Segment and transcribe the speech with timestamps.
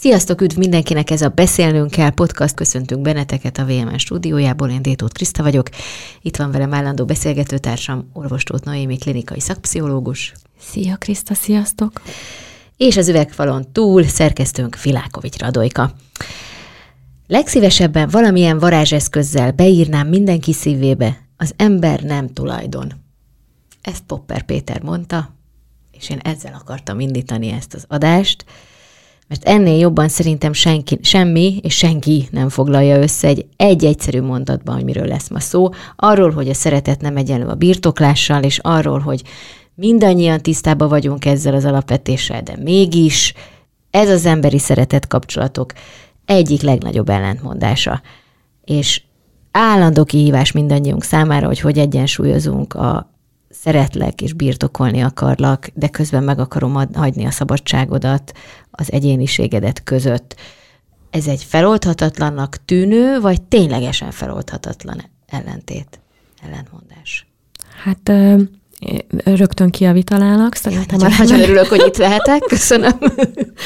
[0.00, 5.12] Sziasztok, üdv mindenkinek, ez a Beszélnünk kell podcast, köszöntünk benneteket a VMN stúdiójából, én Détót
[5.12, 5.68] Kriszta vagyok.
[6.22, 10.32] Itt van velem állandó beszélgetőtársam, orvostót Noémi, klinikai szakpszichológus.
[10.60, 12.02] Szia Kriszta, sziasztok!
[12.76, 15.92] És az üvegfalon túl szerkesztőnk Filákovics Radojka.
[17.26, 22.92] Legszívesebben valamilyen varázseszközzel beírnám mindenki szívébe, az ember nem tulajdon.
[23.82, 25.34] Ezt Popper Péter mondta,
[25.90, 28.44] és én ezzel akartam indítani ezt az adást,
[29.30, 34.74] mert ennél jobban szerintem senki, semmi és senki nem foglalja össze egy, egy egyszerű mondatban,
[34.74, 35.68] hogy miről lesz ma szó.
[35.96, 39.22] Arról, hogy a szeretet nem egyenlő a birtoklással, és arról, hogy
[39.74, 43.34] mindannyian tisztában vagyunk ezzel az alapvetéssel, de mégis
[43.90, 45.72] ez az emberi szeretet kapcsolatok
[46.24, 48.02] egyik legnagyobb ellentmondása.
[48.64, 49.02] És
[49.50, 53.10] állandó kihívás mindannyiunk számára, hogy hogy egyensúlyozunk a
[53.50, 58.32] szeretlek és birtokolni akarlak, de közben meg akarom ad, hagyni a szabadságodat,
[58.70, 60.36] az egyéniségedet között.
[61.10, 66.00] Ez egy feloldhatatlannak tűnő, vagy ténylegesen feloldhatatlan ellentét,
[66.42, 67.26] ellentmondás?
[67.82, 68.12] Hát
[69.24, 70.54] rögtön kiavítalálak.
[70.54, 72.40] Szerintem ja, nagyon, nagyon örülök, hogy itt lehetek.
[72.40, 72.92] Köszönöm.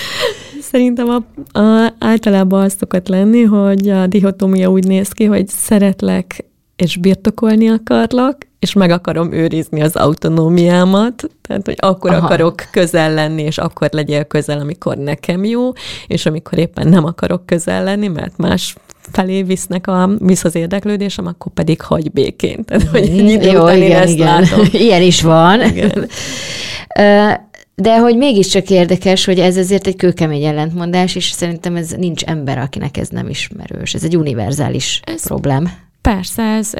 [0.70, 1.24] Szerintem a,
[1.58, 6.44] a, általában az szokott lenni, hogy a dihotómia úgy néz ki, hogy szeretlek
[6.76, 12.24] és birtokolni akarlak, és meg akarom őrizni az autonómiámat, tehát, hogy akkor Aha.
[12.24, 15.70] akarok közel lenni, és akkor legyél közel, amikor nekem jó,
[16.06, 18.76] és amikor éppen nem akarok közel lenni, mert más
[19.12, 22.64] felé visznek a, visz az érdeklődésem, akkor pedig hagy békén.
[22.64, 24.26] Tehát, hogy egy idő jó, után igen, ezt igen.
[24.26, 24.66] látom.
[24.86, 25.62] Ilyen is van.
[25.62, 26.08] Igen.
[27.76, 32.58] De hogy mégiscsak érdekes, hogy ez azért egy kőkemény ellentmondás, és szerintem ez nincs ember,
[32.58, 33.94] akinek ez nem ismerős.
[33.94, 35.72] Ez egy univerzális ez, problém.
[36.08, 36.70] Persze, ez,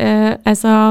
[0.42, 0.91] ez a,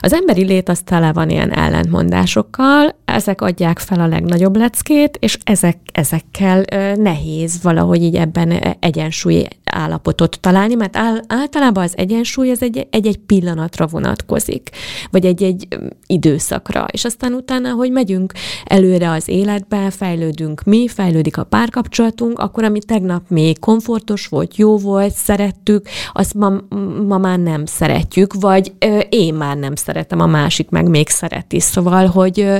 [0.00, 5.38] az emberi lét az tele van ilyen ellentmondásokkal, ezek adják fel a legnagyobb leckét, és
[5.44, 6.64] ezek, ezekkel
[6.96, 13.86] nehéz valahogy így ebben egyensúly állapotot találni, mert általában az egyensúly az egy, egy-egy pillanatra
[13.86, 14.70] vonatkozik,
[15.10, 15.68] vagy egy-egy
[16.06, 18.32] időszakra, és aztán utána, hogy megyünk
[18.64, 24.78] előre az életbe, fejlődünk mi, fejlődik a párkapcsolatunk, akkor ami tegnap még komfortos volt, jó
[24.78, 26.52] volt, szerettük, azt ma,
[27.06, 31.60] ma már nem szeretjük, vagy ö, én már nem szeretem, a másik meg még szereti.
[31.60, 32.56] Szóval, hogy, ö,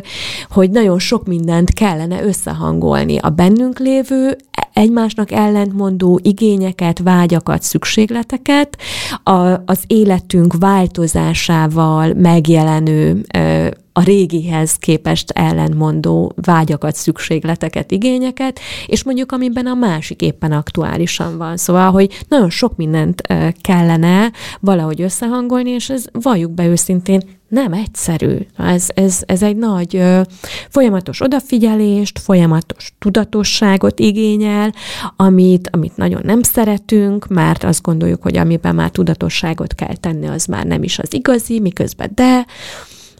[0.50, 3.18] hogy nagyon sok mindent kellene összehangolni.
[3.18, 4.36] A bennünk lévő,
[4.72, 8.76] egymásnak ellentmondó igényeket, vágyakat, szükségleteket,
[9.22, 9.32] a,
[9.66, 19.66] az életünk változásával megjelenő ö, a régihez képest ellentmondó vágyakat, szükségleteket, igényeket, és mondjuk amiben
[19.66, 21.56] a másik éppen aktuálisan van.
[21.56, 23.22] Szóval, hogy nagyon sok mindent
[23.60, 28.36] kellene valahogy összehangolni, és ez valljuk be őszintén, nem egyszerű.
[28.56, 30.20] Ez, ez, ez egy nagy ö,
[30.68, 34.74] folyamatos odafigyelést, folyamatos tudatosságot igényel,
[35.16, 40.44] amit, amit nagyon nem szeretünk, mert azt gondoljuk, hogy amiben már tudatosságot kell tenni, az
[40.44, 42.46] már nem is az igazi, miközben de,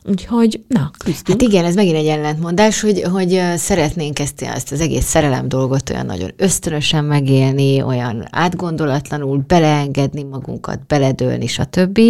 [0.09, 1.41] Úgyhogy, na, küzdünk.
[1.41, 5.91] Hát igen, ez megint egy ellentmondás, hogy, hogy szeretnénk ezt, ezt az egész szerelem dolgot
[5.91, 12.00] olyan nagyon ösztönösen megélni, olyan átgondolatlanul beleengedni magunkat, beledőlni, stb.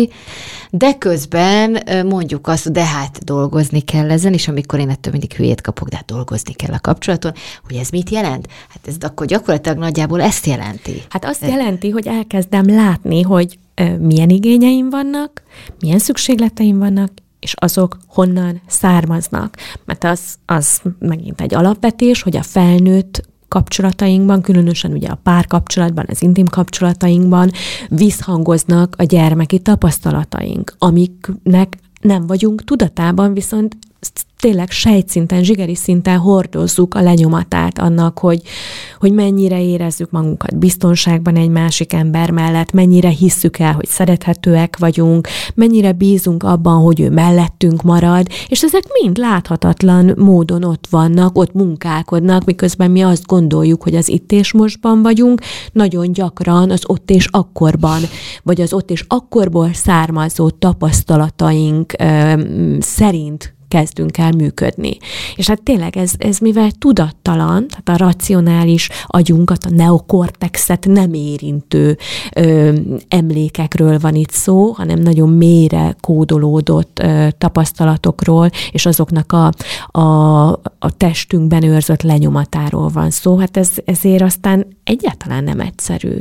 [0.71, 5.61] De közben mondjuk azt, de hát dolgozni kell ezen, és amikor én ettől mindig hülyét
[5.61, 7.33] kapok, de hát dolgozni kell a kapcsolaton,
[7.67, 8.49] hogy ez mit jelent?
[8.69, 11.03] Hát ez akkor gyakorlatilag nagyjából ezt jelenti.
[11.09, 13.59] Hát azt jelenti, hogy elkezdem látni, hogy
[13.99, 15.43] milyen igényeim vannak,
[15.81, 17.11] milyen szükségleteim vannak,
[17.45, 19.57] és azok honnan származnak.
[19.85, 26.23] Mert az, az megint egy alapvetés, hogy a felnőtt kapcsolatainkban, különösen ugye a párkapcsolatban, az
[26.23, 27.51] intim kapcsolatainkban
[27.89, 33.77] visszhangoznak a gyermeki tapasztalataink, amiknek nem vagyunk tudatában, viszont
[34.45, 38.43] tényleg sejtszinten, zsigeri szinten hordozzuk a lenyomatát annak, hogy,
[38.99, 45.29] hogy mennyire érezzük magunkat biztonságban egy másik ember mellett, mennyire hisszük el, hogy szerethetőek vagyunk,
[45.55, 51.53] mennyire bízunk abban, hogy ő mellettünk marad, és ezek mind láthatatlan módon ott vannak, ott
[51.53, 55.41] munkálkodnak, miközben mi azt gondoljuk, hogy az itt és mostban vagyunk,
[55.73, 58.01] nagyon gyakran az ott és akkorban,
[58.43, 62.43] vagy az ott és akkorból származó tapasztalataink ö,
[62.81, 64.97] szerint kezdünk el működni.
[65.37, 71.99] És hát tényleg ez, ez mivel tudattalan, tehát a racionális agyunkat, a neokortexet nem érintő
[72.35, 72.73] ö,
[73.09, 79.53] emlékekről van itt szó, hanem nagyon mélyre kódolódott ö, tapasztalatokról, és azoknak a,
[79.99, 83.37] a, a testünkben őrzött lenyomatáról van szó.
[83.39, 86.19] Hát ez, ezért aztán egyáltalán nem egyszerű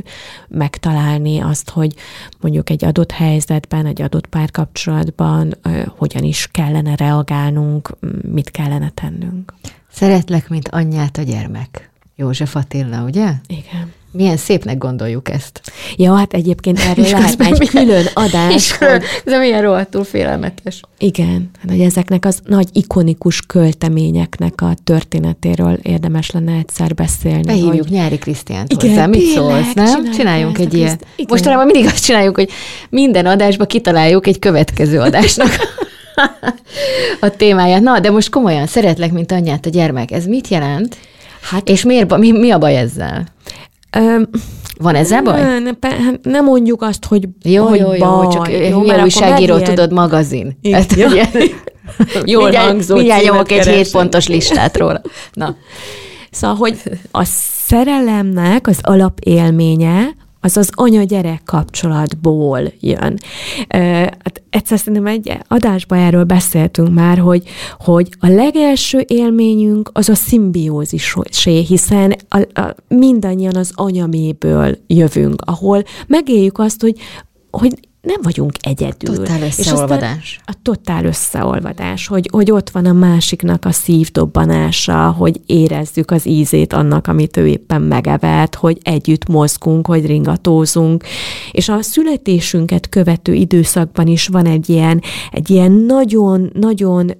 [0.48, 1.94] megtalálni azt, hogy
[2.42, 7.89] mondjuk egy adott helyzetben, egy adott párkapcsolatban ö, hogyan is kellene reagálni, csinálnunk,
[8.31, 9.53] mit kellene tennünk.
[9.91, 11.89] Szeretlek, mint anyját a gyermek.
[12.15, 13.31] József Attila, ugye?
[13.47, 13.91] Igen.
[14.12, 15.62] Milyen szépnek gondoljuk ezt.
[15.95, 18.53] Ja, hát egyébként erről lehet egy milyen, külön adás.
[18.53, 19.03] És hogy...
[19.25, 20.81] De milyen rohadtul félelmetes.
[20.97, 27.44] Igen, hát, hogy ezeknek az nagy ikonikus költeményeknek a történetéről érdemes lenne egyszer beszélni.
[27.44, 27.91] Behívjuk hogy...
[27.91, 29.06] Nyári Krisztiánt igen, hozzá.
[29.06, 30.12] Mit szólsz, nem?
[30.12, 31.00] Csináljunk, egy ilyen.
[31.27, 32.50] Mostanában mindig azt csináljuk, hogy
[32.89, 35.50] minden adásba kitaláljuk egy következő adásnak
[37.19, 37.81] a témáját.
[37.81, 40.12] Na, de most komolyan, szeretlek, mint anyát a gyermek.
[40.12, 40.98] Ez mit jelent?
[41.42, 43.25] Hát, és miért, mi, mi a baj ezzel?
[43.98, 44.30] Öm,
[44.77, 45.42] Van ezzel baj?
[45.42, 48.27] Ne, ne, hát nem mondjuk azt, hogy, jó, hogy jó, jó, baj.
[48.27, 49.69] csak jó, hülye újságíró, ilyen...
[49.69, 50.57] tudod, magazin.
[50.62, 51.27] Ezt, ilyen...
[52.25, 55.01] Jól mindjárt, hangzó Mindjárt nyomok egy hét pontos listát róla.
[55.33, 55.56] Na.
[56.31, 56.81] Szóval, hogy
[57.12, 57.24] a
[57.68, 63.19] szerelemnek az alapélménye az az anya-gyerek kapcsolatból jön.
[63.68, 67.44] Hát egyszer szerintem egy adásban erről beszéltünk már, hogy,
[67.80, 75.84] hogy a legelső élményünk az a szimbiózisé, hiszen a, a, mindannyian az anyaméből jövünk, ahol
[76.07, 76.98] megéljük azt, hogy
[77.51, 79.15] hogy nem vagyunk egyedül.
[79.15, 80.39] Totál összeolvadás.
[80.45, 86.73] a totál összeolvadás, hogy, hogy ott van a másiknak a szívdobbanása, hogy érezzük az ízét
[86.73, 91.03] annak, amit ő éppen megevett, hogy együtt mozgunk, hogy ringatózunk.
[91.51, 95.01] És a születésünket követő időszakban is van egy ilyen,
[95.31, 97.11] egy ilyen nagyon-nagyon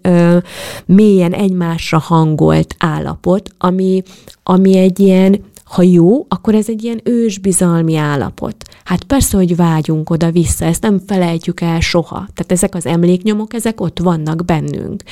[0.85, 4.03] mélyen egymásra hangolt állapot, ami,
[4.44, 8.56] ami egy ilyen ha jó, akkor ez egy ilyen ősbizalmi állapot.
[8.83, 12.15] Hát persze, hogy vágyunk oda-vissza, ezt nem felejtjük el soha.
[12.15, 15.04] Tehát ezek az emléknyomok, ezek ott vannak bennünk.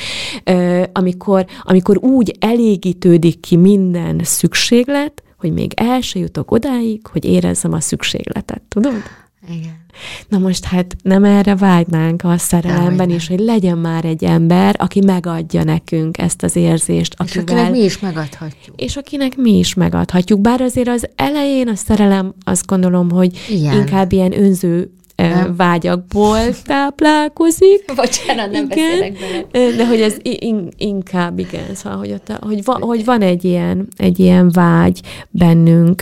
[0.44, 7.26] Ö, amikor, amikor úgy elégítődik ki minden szükséglet, hogy még el se jutok odáig, hogy
[7.26, 9.04] érezzem a szükségletet, tudod?
[9.50, 9.86] Igen.
[10.28, 15.02] Na most hát nem erre vágynánk a szerelemben is, hogy legyen már egy ember, aki
[15.06, 17.16] megadja nekünk ezt az érzést.
[17.24, 18.82] És akinek mi is megadhatjuk.
[18.82, 20.42] És akinek mi is megadhatjuk.
[20.42, 23.74] Bár azért az elején a szerelem azt gondolom, hogy ilyen.
[23.74, 25.56] inkább ilyen önző nem.
[25.56, 27.86] vágyakból táplálkozik.
[27.96, 29.18] Bocsánat, nem igen, beszélek
[29.52, 29.76] bele.
[29.76, 33.88] De hogy ez in, inkább igen, szóval, hogy, ott, hogy, van, hogy van egy ilyen,
[33.98, 36.02] egy ilyen vágy bennünk,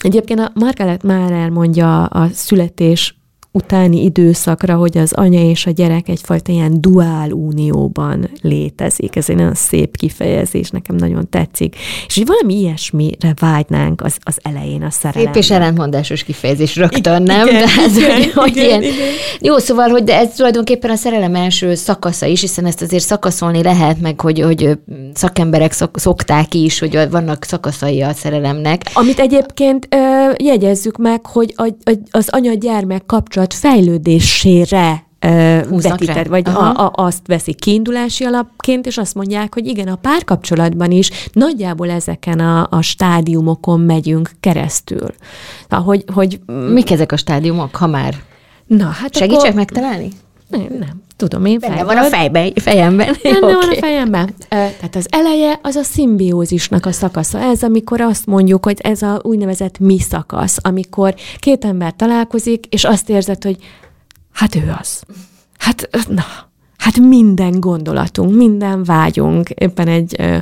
[0.00, 3.19] Egyébként a Margaret már elmondja a születés
[3.52, 9.16] utáni időszakra, hogy az anya és a gyerek egyfajta ilyen duál unióban létezik.
[9.16, 11.76] Ez egy nagyon szép kifejezés, nekem nagyon tetszik.
[12.06, 15.32] És hogy valami ilyesmire vágynánk az, az elején a szerelem.
[15.32, 17.46] Szép és ellentmondásos kifejezés rögtön, nem?
[17.46, 18.82] Igen, de ez, igen, hogy, hogy igen, ilyen...
[18.82, 19.08] igen.
[19.40, 23.62] Jó, szóval, hogy de ez tulajdonképpen a szerelem első szakasza is, hiszen ezt azért szakaszolni
[23.62, 24.78] lehet, meg hogy, hogy
[25.14, 28.82] szakemberek szok, szokták is, hogy vannak szakaszai a szerelemnek.
[28.92, 29.96] Amit egyébként ö,
[30.44, 35.04] jegyezzük meg, hogy a, a, az anya-gyermek kapcsolat kapcsolat fejlődésére
[35.68, 40.90] vetített, vagy a, a, azt veszik kiindulási alapként, és azt mondják, hogy igen, a párkapcsolatban
[40.90, 45.08] is nagyjából ezeken a, a stádiumokon megyünk keresztül.
[45.68, 48.14] Hogy, hogy, Mik ezek a stádiumok, ha már?
[48.66, 49.54] Na, hát Segítsek akkor...
[49.54, 50.08] megtalálni?
[50.50, 51.02] Nem, nem.
[51.16, 51.86] Tudom én fejben.
[51.86, 53.16] van a fejben, fejemben.
[53.22, 53.54] Nem, okay.
[53.54, 54.34] van a fejemben.
[54.48, 57.38] Tehát az eleje az a szimbiózisnak a szakasza.
[57.38, 62.84] Ez, amikor azt mondjuk, hogy ez a úgynevezett mi szakasz, amikor két ember találkozik, és
[62.84, 63.56] azt érzed, hogy
[64.32, 65.02] hát ő az.
[65.58, 66.24] Hát, na,
[66.80, 69.50] Hát minden gondolatunk, minden vágyunk.
[69.50, 70.36] Éppen egy ö,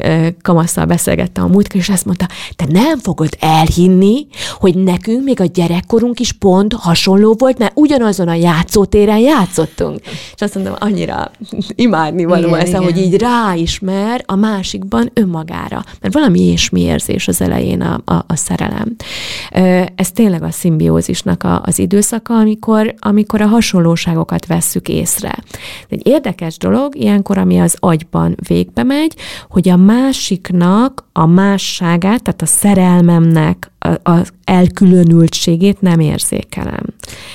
[0.00, 4.26] ö, kamasszal beszélgettem a múltkor, és azt mondta, te nem fogod elhinni,
[4.58, 10.00] hogy nekünk még a gyerekkorunk is pont hasonló volt, mert ugyanazon a játszótéren játszottunk.
[10.34, 11.30] És azt mondtam, annyira
[11.74, 15.84] imádni való ez, hogy így ráismer a másikban önmagára.
[16.00, 18.96] Mert valami ilyesmi érzés az elején a, a, a szerelem.
[19.94, 25.34] Ez tényleg a szimbiózisnak a, az időszaka, amikor, amikor a hasonlóságokat vesszük észre.
[25.92, 29.16] Egy érdekes dolog, ilyenkor, ami az agyban végbe megy,
[29.48, 36.84] hogy a másiknak a másságát, tehát a szerelmemnek az elkülönültségét nem érzékelem.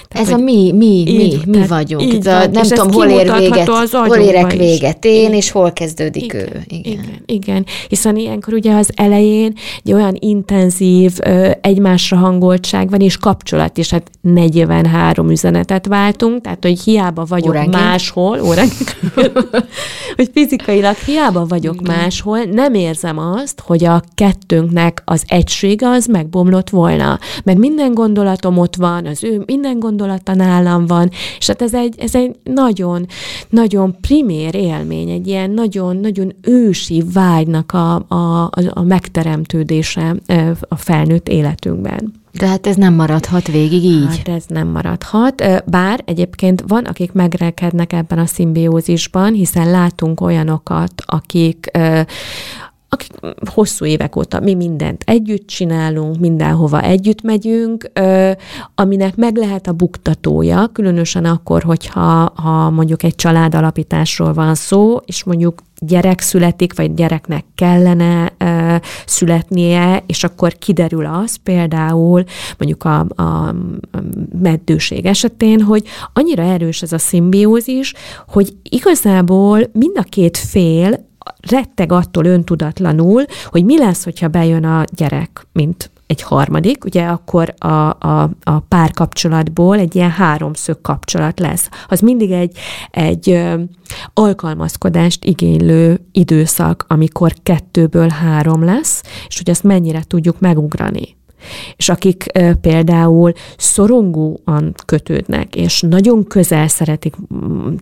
[0.07, 2.13] Tehát, ez a mi, mi, mi, mi vagyunk.
[2.13, 6.23] Így a, nem tudom, hol ér véget, az hol érek véget én, és hol kezdődik
[6.23, 6.63] igen, ő.
[6.67, 6.93] Igen.
[6.93, 7.21] igen.
[7.25, 9.53] Igen, hiszen ilyenkor ugye az elején
[9.83, 11.13] egy olyan intenzív
[11.61, 17.75] egymásra hangoltság van, és kapcsolat, és hát 43 üzenetet váltunk, tehát hogy hiába vagyok Óránként.
[17.75, 18.91] máshol, óránként,
[20.15, 21.95] hogy fizikailag hiába vagyok igen.
[21.95, 27.19] máshol, nem érzem azt, hogy a kettőnknek az egysége az megbomlott volna.
[27.43, 31.95] Mert minden gondolatom ott van, az ő minden gondolata nálam van, és hát ez egy,
[31.99, 33.05] ez egy nagyon,
[33.49, 40.15] nagyon primér élmény, egy ilyen nagyon, nagyon ősi vágynak a, a, a megteremtődése
[40.59, 42.13] a felnőtt életünkben.
[42.37, 44.17] De hát ez nem maradhat végig így.
[44.17, 50.91] Hát ez nem maradhat, bár egyébként van, akik megrekednek ebben a szimbiózisban, hiszen látunk olyanokat,
[51.05, 51.71] akik
[52.89, 53.11] akik
[53.53, 57.91] hosszú évek óta mi mindent együtt csinálunk, mindenhova együtt megyünk,
[58.75, 65.23] aminek meg lehet a buktatója, különösen akkor, hogyha ha mondjuk egy családalapításról van szó, és
[65.23, 68.75] mondjuk gyerek születik, vagy gyereknek kellene ö,
[69.05, 72.23] születnie, és akkor kiderül az például
[72.57, 73.55] mondjuk a, a
[74.41, 77.93] meddőség esetén, hogy annyira erős ez a szimbiózis,
[78.27, 81.06] hogy igazából mind a két fél
[81.49, 87.53] retteg attól öntudatlanul, hogy mi lesz, hogyha bejön a gyerek, mint egy harmadik, ugye akkor
[87.57, 91.69] a, a, a párkapcsolatból egy ilyen háromszög kapcsolat lesz.
[91.87, 92.57] Az mindig egy,
[92.91, 93.43] egy
[94.13, 101.15] alkalmazkodást igénylő időszak, amikor kettőből három lesz, és hogy ezt mennyire tudjuk megugrani
[101.75, 102.25] és akik
[102.61, 107.15] például szorongóan kötődnek, és nagyon közel szeretik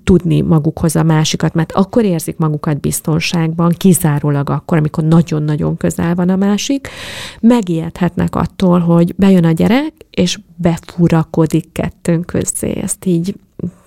[0.03, 6.29] tudni magukhoz a másikat, mert akkor érzik magukat biztonságban, kizárólag akkor, amikor nagyon-nagyon közel van
[6.29, 6.88] a másik,
[7.41, 12.79] megijedhetnek attól, hogy bejön a gyerek, és befurakodik kettőnk közé.
[12.81, 13.36] Ezt így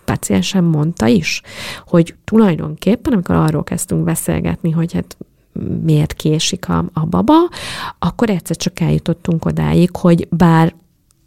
[0.04, 1.42] paciensem mondta is,
[1.86, 5.16] hogy tulajdonképpen, amikor arról kezdtünk beszélgetni, hogy hát
[5.84, 7.34] miért késik a, a baba,
[7.98, 10.74] akkor egyszer csak eljutottunk odáig, hogy bár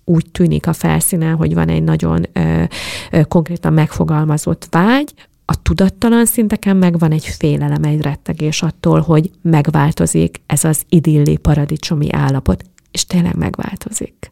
[0.06, 2.64] úgy tűnik a felszínen, hogy van egy nagyon ö,
[3.12, 5.14] ö, konkrétan megfogalmazott vágy,
[5.52, 11.38] a tudattalan szinteken meg van egy félelem, egy rettegés attól, hogy megváltozik ez az idilli
[11.38, 14.30] paradicsomi állapot, és tényleg megváltozik.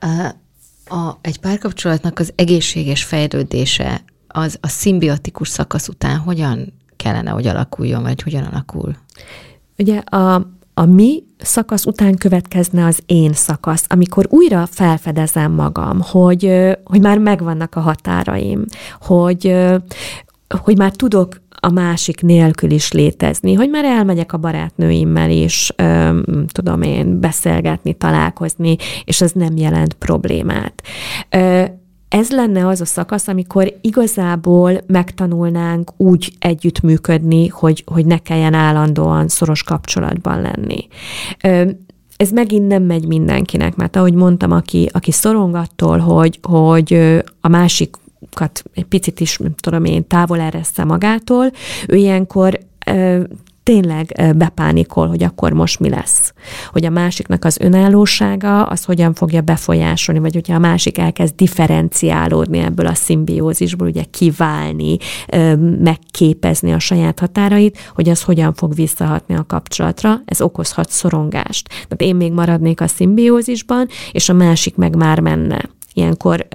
[0.00, 0.34] A,
[0.94, 8.02] a, egy párkapcsolatnak az egészséges fejlődése az a szimbiotikus szakasz után hogyan kellene, hogy alakuljon,
[8.02, 8.96] vagy hogyan alakul?
[9.78, 10.34] Ugye a,
[10.74, 16.52] a mi szakasz után következne az én szakasz, amikor újra felfedezem magam, hogy,
[16.84, 18.64] hogy már megvannak a határaim,
[19.00, 19.56] hogy,
[20.62, 25.72] hogy már tudok a másik nélkül is létezni, hogy már elmegyek a barátnőimmel is,
[26.46, 30.82] tudom én, beszélgetni, találkozni, és ez nem jelent problémát
[32.08, 39.28] ez lenne az a szakasz, amikor igazából megtanulnánk úgy együttműködni, hogy, hogy ne kelljen állandóan
[39.28, 40.88] szoros kapcsolatban lenni.
[42.16, 47.48] Ez megint nem megy mindenkinek, mert ahogy mondtam, aki, aki szorong attól, hogy, hogy a
[47.48, 47.96] másik
[48.74, 51.50] egy picit is, nem tudom én, távol ereszte magától,
[51.88, 52.58] ő ilyenkor
[53.68, 56.32] tényleg bepánikol, hogy akkor most mi lesz.
[56.70, 62.58] Hogy a másiknak az önállósága, az hogyan fogja befolyásolni, vagy hogyha a másik elkezd differenciálódni
[62.58, 64.96] ebből a szimbiózisból, ugye kiválni,
[65.80, 71.68] megképezni a saját határait, hogy az hogyan fog visszahatni a kapcsolatra, ez okozhat szorongást.
[71.68, 75.60] Tehát én még maradnék a szimbiózisban, és a másik meg már menne
[75.92, 76.46] ilyenkor,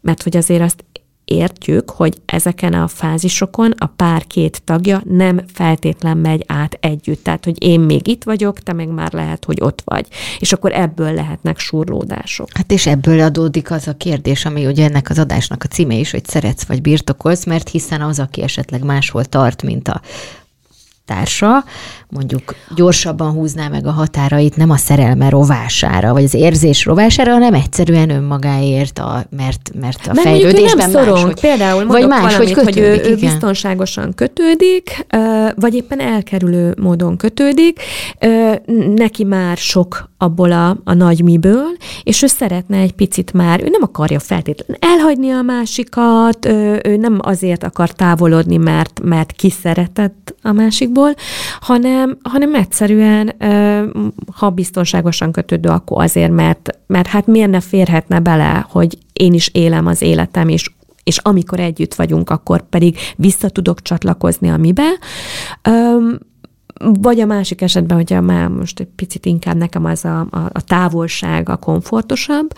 [0.00, 0.84] mert hogy azért azt
[1.30, 7.24] értjük, hogy ezeken a fázisokon a pár két tagja nem feltétlen megy át együtt.
[7.24, 10.06] Tehát, hogy én még itt vagyok, te meg már lehet, hogy ott vagy.
[10.38, 12.48] És akkor ebből lehetnek surlódások.
[12.52, 16.10] Hát és ebből adódik az a kérdés, ami ugye ennek az adásnak a címe is,
[16.10, 20.00] hogy szeretsz vagy birtokolsz, mert hiszen az, aki esetleg máshol tart, mint a
[21.10, 21.64] társa,
[22.08, 27.54] mondjuk gyorsabban húzná meg a határait nem a szerelme rovására, vagy az érzés rovására, hanem
[27.54, 32.20] egyszerűen önmagáért, a, mert, mert a Mert fejlődésben nem szorong, más, hogy, például vagy más,
[32.20, 35.06] valamit, hogy, kötődik, hogy ő, ő biztonságosan kötődik,
[35.54, 37.80] vagy éppen elkerülő módon kötődik,
[38.94, 43.68] neki már sok abból a, a nagy miből, és ő szeretne egy picit már, ő
[43.68, 46.46] nem akarja feltétlenül elhagyni a másikat,
[46.84, 50.99] ő nem azért akar távolodni, mert, mert kiszeretett a másikból,
[51.60, 53.34] hanem, hanem egyszerűen,
[54.32, 59.48] ha biztonságosan kötődő, akkor azért, mert, mert hát miért ne férhetne bele, hogy én is
[59.52, 60.70] élem az életem, és
[61.02, 64.88] és amikor együtt vagyunk, akkor pedig vissza tudok csatlakozni a mibe.
[67.00, 70.60] Vagy a másik esetben, hogyha már most egy picit inkább nekem az a, a, a
[70.60, 72.52] távolság a komfortosabb,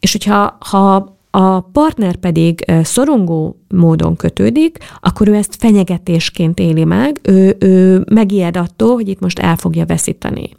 [0.00, 7.20] és hogyha ha a partner pedig szorongó módon kötődik, akkor ő ezt fenyegetésként éli meg,
[7.22, 10.50] ő, ő megijed attól, hogy itt most el fogja veszíteni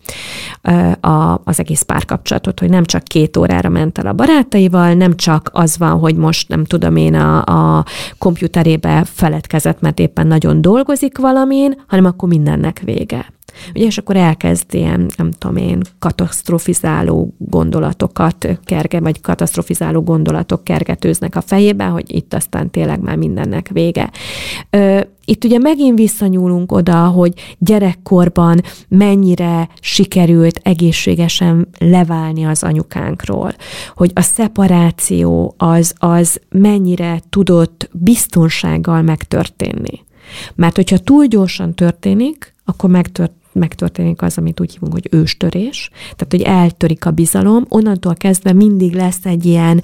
[0.99, 5.49] a, az egész párkapcsolatot, hogy nem csak két órára ment el a barátaival, nem csak
[5.53, 7.43] az van, hogy most nem tudom én a,
[7.77, 7.85] a
[8.17, 13.25] komputerébe feledkezett, mert éppen nagyon dolgozik valamin, hanem akkor mindennek vége.
[13.75, 21.35] Ugye, és akkor elkezd ilyen, nem tudom én, katasztrofizáló gondolatokat kerge, vagy katasztrofizáló gondolatok kergetőznek
[21.35, 24.11] a fejében, hogy itt aztán tényleg már mindennek vége.
[25.25, 33.53] Itt ugye megint visszanyúlunk oda, hogy gyerekkorban mennyire sikerült egészségesen leválni az anyukánkról,
[33.95, 40.03] hogy a szeparáció az, az mennyire tudott biztonsággal megtörténni.
[40.55, 46.27] Mert hogyha túl gyorsan történik, akkor megtört, megtörténik az, amit úgy hívunk, hogy őstörés, tehát
[46.29, 49.83] hogy eltörik a bizalom, onnantól kezdve mindig lesz egy ilyen,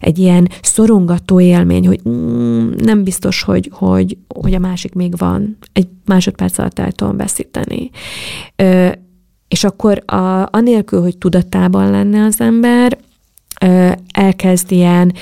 [0.00, 5.58] egy ilyen szorongató élmény, hogy mm, nem biztos, hogy, hogy, hogy a másik még van,
[5.72, 7.90] egy másodperc alatt el tudom veszíteni.
[8.56, 8.88] Ö,
[9.48, 12.98] és akkor a, anélkül, hogy tudatában lenne az ember,
[14.12, 15.12] elkezd ilyen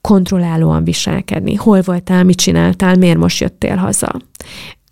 [0.00, 1.54] kontrollálóan viselkedni.
[1.54, 4.16] Hol voltál, mit csináltál, miért most jöttél haza?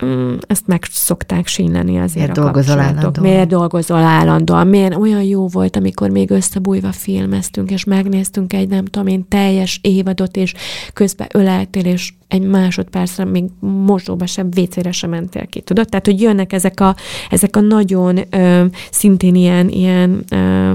[0.05, 3.29] Mm, ezt meg szokták sínleni azért miért a dolgozol állandóan?
[3.29, 4.67] Miért dolgozol állandóan?
[4.67, 9.79] Miért olyan jó volt, amikor még összebújva filmeztünk, és megnéztünk egy nem tudom én teljes
[9.83, 10.55] évadot, és
[10.93, 15.89] közben öleltél, és egy másodpercre még mosdóba sem, vécére sem mentél ki, tudod?
[15.89, 16.97] Tehát, hogy jönnek ezek a,
[17.31, 20.73] ezek a nagyon ö, szintén ilyen, ilyen ö,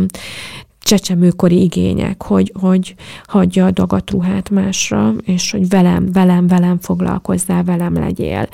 [0.87, 7.93] csecsemőkori igények, hogy, hogy hagyja a dagatruhát másra, és hogy velem, velem, velem foglalkozzál, velem
[7.93, 8.47] legyél.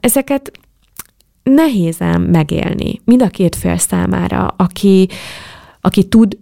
[0.00, 0.58] Ezeket
[1.42, 5.08] nehéz megélni mind a két fél számára, aki,
[5.80, 6.38] aki tud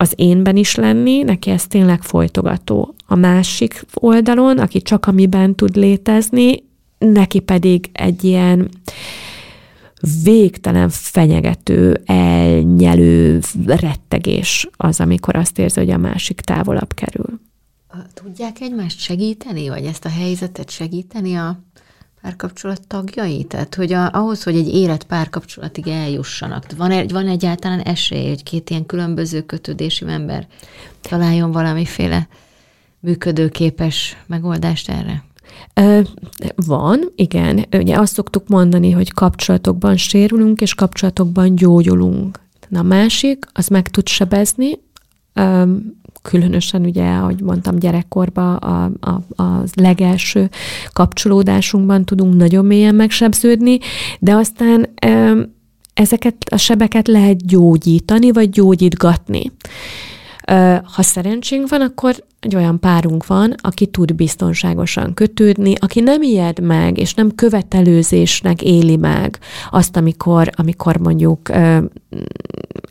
[0.00, 2.94] az énben is lenni, neki ez tényleg folytogató.
[3.06, 6.64] A másik oldalon, aki csak amiben tud létezni,
[6.98, 8.68] neki pedig egy ilyen
[10.22, 17.40] végtelen fenyegető, elnyelő rettegés az, amikor azt érzi, hogy a másik távolabb kerül.
[18.14, 21.62] Tudják egymást segíteni, vagy ezt a helyzetet segíteni a
[22.28, 23.44] párkapcsolat tagjai?
[23.44, 28.70] Tehát, hogy a, ahhoz, hogy egy élet párkapcsolatig eljussanak, van, van egyáltalán esély, hogy két
[28.70, 30.46] ilyen különböző kötődésű ember
[31.00, 32.28] találjon valamiféle
[33.00, 35.24] működőképes megoldást erre?
[36.54, 37.66] Van, igen.
[37.72, 42.40] Ugye azt szoktuk mondani, hogy kapcsolatokban sérülünk, és kapcsolatokban gyógyulunk.
[42.72, 44.78] A másik, az meg tud sebezni,
[46.28, 50.50] különösen ugye, ahogy mondtam, gyerekkorban a, a, a legelső
[50.92, 53.78] kapcsolódásunkban tudunk nagyon mélyen megsebződni,
[54.18, 54.88] de aztán
[55.94, 59.52] ezeket a sebeket lehet gyógyítani, vagy gyógyítgatni.
[60.82, 66.60] Ha szerencsénk van, akkor egy olyan párunk van, aki tud biztonságosan kötődni, aki nem ijed
[66.60, 69.38] meg, és nem követelőzésnek éli meg
[69.70, 71.48] azt, amikor, amikor mondjuk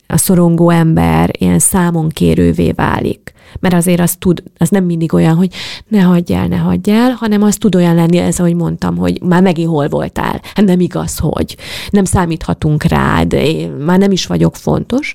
[0.07, 3.33] a szorongó ember ilyen számon kérővé válik.
[3.59, 5.53] Mert azért az tud, az nem mindig olyan, hogy
[5.87, 9.21] ne hagyj el, ne hagyj el, hanem az tud olyan lenni, ez ahogy mondtam, hogy
[9.21, 10.41] már megint hol voltál.
[10.53, 11.55] Hát nem igaz, hogy
[11.89, 15.13] nem számíthatunk rád, én már nem is vagyok fontos.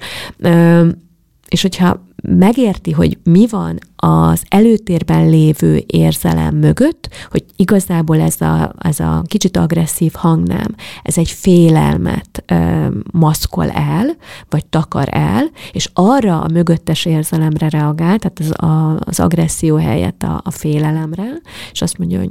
[1.53, 8.75] És hogyha megérti, hogy mi van az előtérben lévő érzelem mögött, hogy igazából ez a,
[8.79, 14.17] ez a kicsit agresszív hangnám, ez egy félelmet ö, maszkol el,
[14.49, 20.23] vagy takar el, és arra a mögöttes érzelemre reagál, tehát az, a, az agresszió helyett
[20.23, 21.41] a, a félelemre,
[21.73, 22.31] és azt mondja, hogy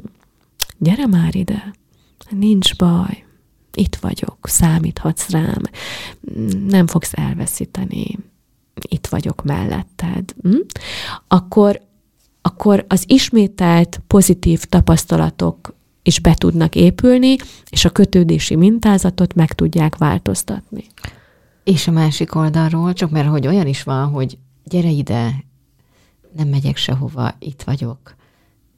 [0.77, 1.73] gyere már ide,
[2.29, 3.25] nincs baj,
[3.73, 5.61] itt vagyok, számíthatsz rám,
[6.67, 8.17] nem fogsz elveszíteni,
[8.87, 10.55] itt vagyok melletted, hm?
[11.27, 11.81] akkor,
[12.41, 17.35] akkor az ismételt pozitív tapasztalatok is be tudnak épülni,
[17.69, 20.83] és a kötődési mintázatot meg tudják változtatni.
[21.63, 25.43] És a másik oldalról, csak mert hogy olyan is van, hogy gyere ide,
[26.35, 28.15] nem megyek sehova, itt vagyok.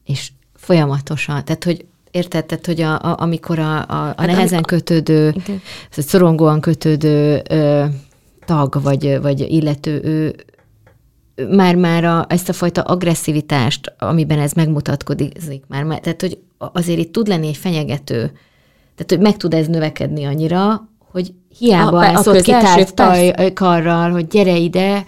[0.04, 4.62] És folyamatosan, tehát hogy érted, tehát, hogy a, a, amikor a, a, a hát nehezen
[4.62, 5.34] kötődő,
[5.90, 7.84] szorongóan kötődő ö,
[8.44, 10.34] tag, vagy, vagy illető, ő
[11.50, 17.26] már-már a, ezt a fajta agresszivitást, amiben ez megmutatkozik már, tehát hogy azért itt tud
[17.26, 18.16] lenni egy fenyegető,
[18.94, 23.02] tehát hogy meg tud ez növekedni annyira, hogy hiába ezt ott kitárt
[23.54, 25.04] karral, hogy gyere ide,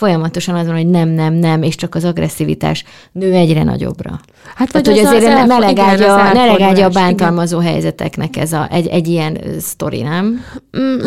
[0.00, 4.20] folyamatosan azon, hogy nem, nem, nem, és csak az agresszivitás nő egyre nagyobbra.
[4.54, 7.72] Hát, vagy Tehát, hogy azért az ne legágya, ne legágya a bántalmazó igen.
[7.72, 10.44] helyzeteknek ez a, egy, egy ilyen sztori, nem?
[10.78, 10.98] Mm,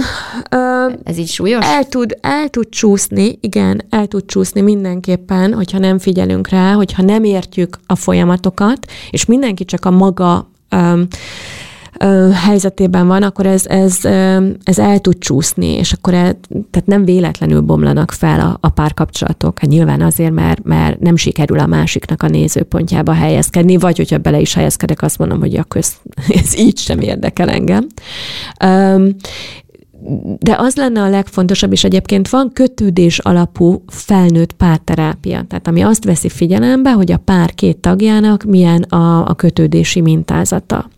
[0.49, 1.65] ö, ez így súlyos?
[1.65, 7.03] El tud, el tud csúszni, igen, el tud csúszni mindenképpen, hogyha nem figyelünk rá, hogyha
[7.03, 11.07] nem értjük a folyamatokat, és mindenki csak a maga um,
[12.33, 14.05] helyzetében van, akkor ez, ez,
[14.63, 16.39] ez el tud csúszni, és akkor el,
[16.71, 19.59] tehát nem véletlenül bomlanak fel a, a párkapcsolatok.
[19.59, 24.39] Hát nyilván azért, mert, mert nem sikerül a másiknak a nézőpontjába helyezkedni, vagy hogyha bele
[24.39, 25.93] is helyezkedek, azt mondom, hogy a köz,
[26.43, 27.87] ez így sem érdekel engem.
[30.39, 36.05] De az lenne a legfontosabb, és egyébként van kötődés alapú felnőtt párterápia, tehát ami azt
[36.05, 40.89] veszi figyelembe, hogy a pár két tagjának milyen a, a kötődési mintázata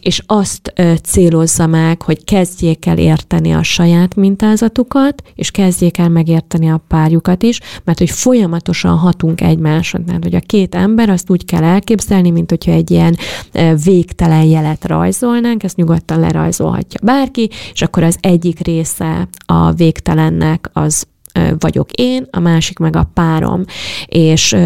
[0.00, 6.70] és azt célozza meg, hogy kezdjék el érteni a saját mintázatukat, és kezdjék el megérteni
[6.70, 10.04] a párjukat is, mert hogy folyamatosan hatunk egymásra.
[10.04, 13.16] Tehát, hogy a két ember azt úgy kell elképzelni, mint hogyha egy ilyen
[13.84, 21.06] végtelen jelet rajzolnánk, ezt nyugodtan lerajzolhatja bárki, és akkor az egyik része a végtelennek az
[21.58, 23.64] vagyok én, a másik meg a párom,
[24.06, 24.56] és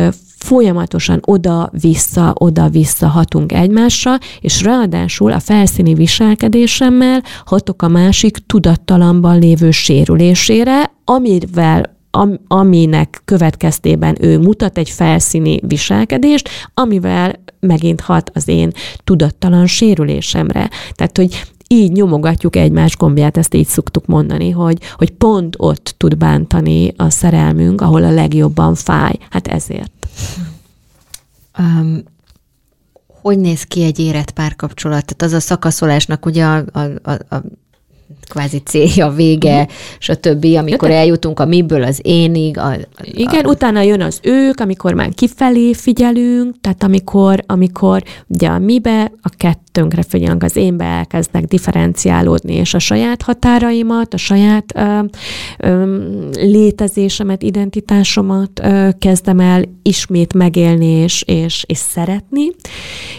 [0.45, 9.71] folyamatosan oda-vissza, oda-vissza hatunk egymásra, és ráadásul a felszíni viselkedésemmel hatok a másik tudattalamban lévő
[9.71, 18.73] sérülésére, amivel am, aminek következtében ő mutat egy felszíni viselkedést, amivel megint hat az én
[19.05, 20.71] tudattalan sérülésemre.
[20.93, 21.43] Tehát, hogy
[21.75, 27.11] így nyomogatjuk egymás gombját, ezt így szoktuk mondani, hogy, hogy pont ott tud bántani a
[27.11, 29.15] szerelmünk, ahol a legjobban fáj.
[29.31, 30.07] Hát ezért.
[31.59, 32.03] Um,
[33.23, 35.05] hogy néz ki egy érett párkapcsolat?
[35.05, 37.43] Tehát az a szakaszolásnak ugye a, a, a, a
[38.29, 39.75] kvázi célja, vége, uh-huh.
[39.99, 41.03] stb., amikor Jöttek.
[41.03, 42.59] eljutunk a miből az énig.
[42.59, 43.49] A, a, Igen, a...
[43.49, 49.29] utána jön az ők, amikor már kifelé figyelünk, tehát amikor, amikor ugye a mibe, a
[49.37, 54.99] kettőnkre figyelünk, az énbe elkezdnek differenciálódni, és a saját határaimat, a saját ö,
[55.59, 55.99] ö,
[56.33, 62.51] létezésemet, identitásomat ö, kezdem el ismét megélni és, és, és szeretni,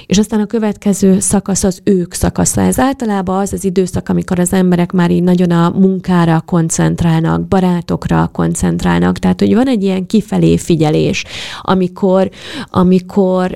[0.06, 2.62] és aztán a következő szakasz az ők szakasza.
[2.62, 8.30] Ez általában az az időszak, amikor az emberek már így nagyon a munkára koncentrálnak, barátokra
[8.34, 11.24] koncentrálnak, tehát hogy van egy ilyen kifelé figyelés,
[11.62, 12.30] amikor,
[12.70, 13.56] amikor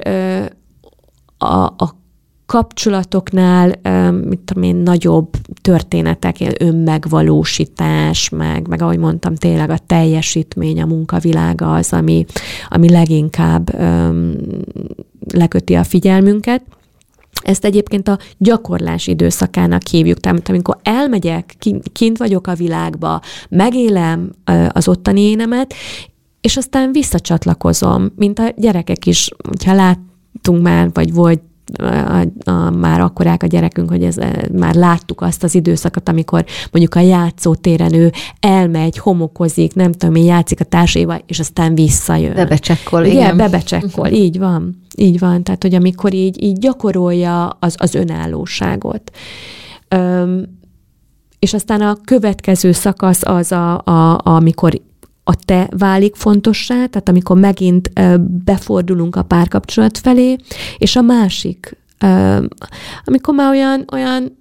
[1.37, 1.97] a, a
[2.49, 3.71] kapcsolatoknál,
[4.11, 5.29] mit tudom én, nagyobb
[5.61, 12.25] történetek, önmegvalósítás, meg, meg ahogy mondtam, tényleg a teljesítmény, a munkavilága az, ami,
[12.69, 14.33] ami leginkább um,
[15.33, 16.61] leköti a figyelmünket.
[17.41, 20.19] Ezt egyébként a gyakorlás időszakának hívjuk.
[20.19, 21.55] Tehát amikor elmegyek,
[21.91, 24.31] kint vagyok a világba, megélem
[24.69, 25.73] az ottani énemet,
[26.41, 31.41] és aztán visszacsatlakozom, mint a gyerekek is, hogyha láttunk már, vagy volt
[31.77, 34.15] a, a, már akkorák a gyerekünk, hogy ez,
[34.51, 40.23] már láttuk azt az időszakot, amikor mondjuk a játszótéren ő elmegy, homokozik, nem tudom, mi
[40.23, 42.33] játszik a társaival, és aztán visszajön.
[42.33, 43.17] Bebecsekkol, igen.
[43.17, 44.81] Igen, bebecsekkol, így van.
[44.95, 49.11] Így van, tehát hogy amikor így, így gyakorolja az, az önállóságot.
[49.87, 50.57] Öm,
[51.39, 54.81] és aztán a következő szakasz az, a, a, amikor
[55.29, 57.91] a te válik fontossá, tehát amikor megint
[58.45, 60.35] befordulunk a párkapcsolat felé,
[60.77, 61.77] és a másik,
[63.03, 64.37] amikor már olyan, olyan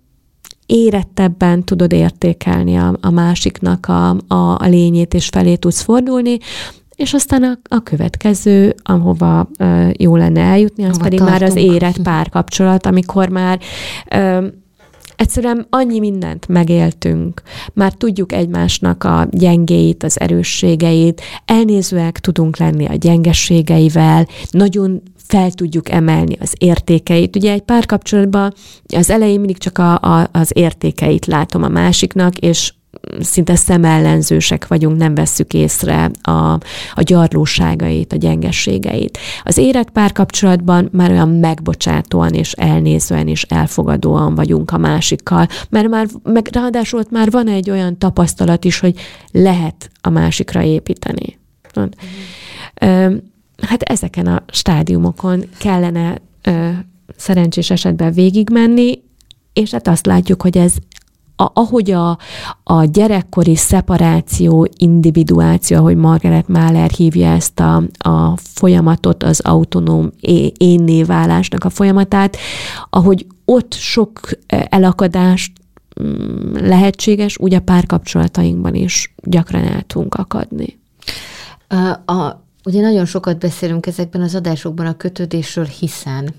[0.67, 6.39] érettebben tudod értékelni a, a másiknak a, a, a lényét, és felé tudsz fordulni,
[6.97, 11.41] és aztán a, a következő, ahova uh, jó lenne eljutni, az Hova pedig tartunk.
[11.41, 13.61] már az érett párkapcsolat, amikor már
[14.15, 14.47] uh,
[15.19, 22.95] egyszerűen annyi mindent megéltünk, már tudjuk egymásnak a gyengéit, az erősségeit, elnézőek tudunk lenni a
[22.95, 27.37] gyengességeivel, nagyon fel tudjuk emelni az értékeit.
[27.37, 28.55] Ugye egy párkapcsolatban
[28.97, 32.73] az elején mindig csak a, a, az értékeit látom a másiknak, és
[33.21, 36.53] szinte szemellenzősek vagyunk, nem vesszük észre a,
[36.95, 39.19] a gyarlóságait, a gyengességeit.
[39.43, 46.07] Az érett párkapcsolatban már olyan megbocsátóan és elnézően és elfogadóan vagyunk a másikkal, mert már,
[46.23, 48.95] meg ráadásul ott már van egy olyan tapasztalat is, hogy
[49.31, 51.39] lehet a másikra építeni.
[51.81, 53.17] Mm.
[53.63, 56.21] Hát ezeken a stádiumokon kellene
[57.17, 59.03] szerencsés esetben végigmenni,
[59.53, 60.73] és hát azt látjuk, hogy ez
[61.41, 62.19] a, ahogy a,
[62.63, 70.11] a gyerekkori szeparáció, individuáció, ahogy Margaret Mahler hívja ezt a, a folyamatot, az autonóm
[70.57, 72.37] énné válásnak a folyamatát,
[72.91, 75.53] ahogy ott sok elakadást
[76.03, 80.79] mm, lehetséges, úgy a párkapcsolatainkban is gyakran el tudunk akadni.
[81.69, 86.35] A, a, ugye nagyon sokat beszélünk ezekben az adásokban a kötődésről, hiszen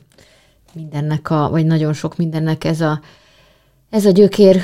[0.74, 3.02] mindennek a, vagy nagyon sok mindennek ez a
[3.90, 4.62] ez a gyökér,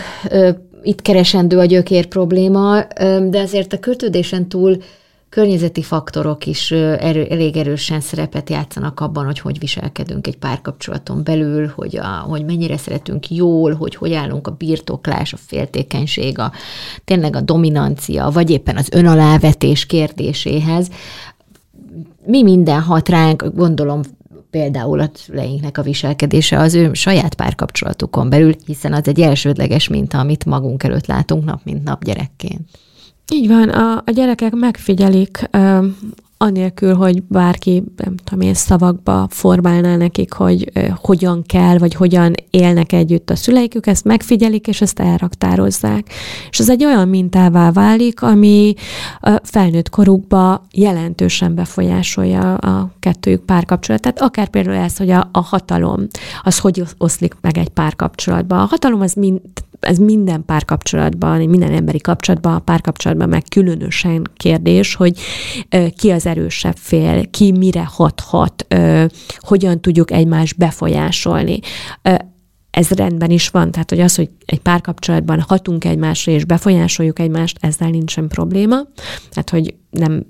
[0.83, 2.83] itt keresendő a gyökér probléma,
[3.29, 4.77] de azért a kötődésen túl
[5.29, 11.71] környezeti faktorok is erő, elég erősen szerepet játszanak abban, hogy hogy viselkedünk egy párkapcsolaton belül,
[11.75, 16.51] hogy, a, hogy mennyire szeretünk jól, hogy hogy állunk a birtoklás, a féltékenység, a,
[17.05, 20.87] tényleg a dominancia, vagy éppen az önalávetés kérdéséhez.
[22.25, 24.01] Mi minden hat ránk, gondolom
[24.55, 30.19] például a szüleinknek a viselkedése az ő saját párkapcsolatukon belül, hiszen az egy elsődleges minta,
[30.19, 32.69] amit magunk előtt látunk nap mint nap gyerekként.
[33.33, 35.49] Így van, a, a gyerekek megfigyelik
[36.37, 40.71] anélkül, hogy bárki, nem tudom én, szavakba formálná nekik, hogy
[41.01, 46.09] hogyan kell, vagy hogyan élnek együtt a szüleikük, ezt megfigyelik, és ezt elraktározzák.
[46.49, 48.73] És ez egy olyan mintává válik, ami
[49.43, 56.07] felnőtt korukba jelentősen befolyásolja a kettőjük párkapcsolatát, akár például ez, hogy a, a hatalom,
[56.43, 58.59] az hogy oszlik meg egy párkapcsolatban.
[58.59, 59.39] A hatalom az mind,
[59.79, 65.19] ez minden párkapcsolatban, minden emberi kapcsolatban, a párkapcsolatban meg különösen kérdés, hogy
[65.97, 68.67] ki az erősebb fél, ki mire hathat,
[69.39, 71.59] hogyan tudjuk egymást befolyásolni
[72.75, 77.57] ez rendben is van, tehát hogy az, hogy egy párkapcsolatban hatunk egymásra és befolyásoljuk egymást,
[77.61, 78.75] ezzel nincsen probléma.
[79.29, 80.25] Tehát, hogy nem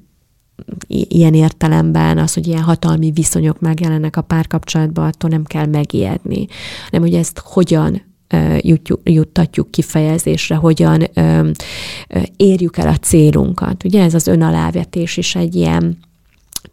[0.88, 6.48] ilyen értelemben az, hogy ilyen hatalmi viszonyok megjelennek a párkapcsolatban, attól nem kell megijedni,
[6.84, 8.02] hanem hogy ezt hogyan
[9.04, 11.08] juttatjuk kifejezésre, hogyan
[12.38, 13.84] érjük el a célunkat.
[13.84, 15.98] Ugye ez az önalávetés is egy ilyen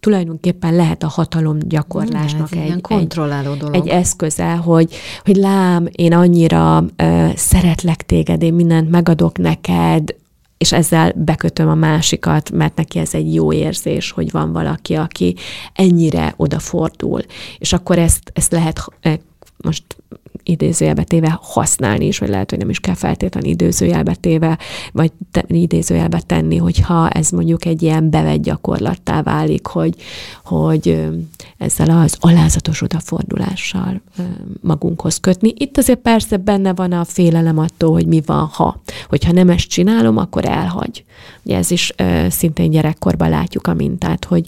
[0.00, 3.74] tulajdonképpen lehet a hatalom gyakorlásnak egy, kontrolláló dolog.
[3.74, 10.14] egy eszköze, hogy, hogy lám, én annyira uh, szeretlek téged, én mindent megadok neked,
[10.58, 15.34] és ezzel bekötöm a másikat, mert neki ez egy jó érzés, hogy van valaki, aki
[15.72, 17.20] ennyire odafordul.
[17.58, 18.84] És akkor ezt, ezt lehet
[19.56, 19.84] most
[20.44, 24.16] idézőjelbe használni is, vagy lehet, hogy nem is kell feltétlenül idézőjelbe
[24.92, 29.94] vagy te, idézőjelbe tenni, hogyha ez mondjuk egy ilyen bevett gyakorlattá válik, hogy,
[30.44, 31.08] hogy
[31.58, 34.00] ezzel az alázatos odafordulással
[34.60, 35.52] magunkhoz kötni.
[35.56, 38.80] Itt azért persze benne van a félelem attól, hogy mi van, ha.
[39.08, 41.04] Hogyha nem ezt csinálom, akkor elhagy.
[41.42, 41.92] Ugye ez is
[42.28, 44.46] szintén gyerekkorban látjuk a mintát, hogy,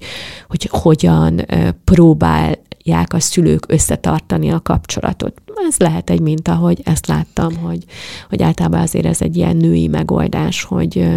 [0.49, 1.47] hogy hogyan
[1.85, 2.59] próbál
[2.93, 5.43] a szülők összetartani a kapcsolatot.
[5.69, 7.85] Ez lehet egy minta, hogy ezt láttam, hogy,
[8.29, 11.09] hogy általában azért ez egy ilyen női megoldás, hogy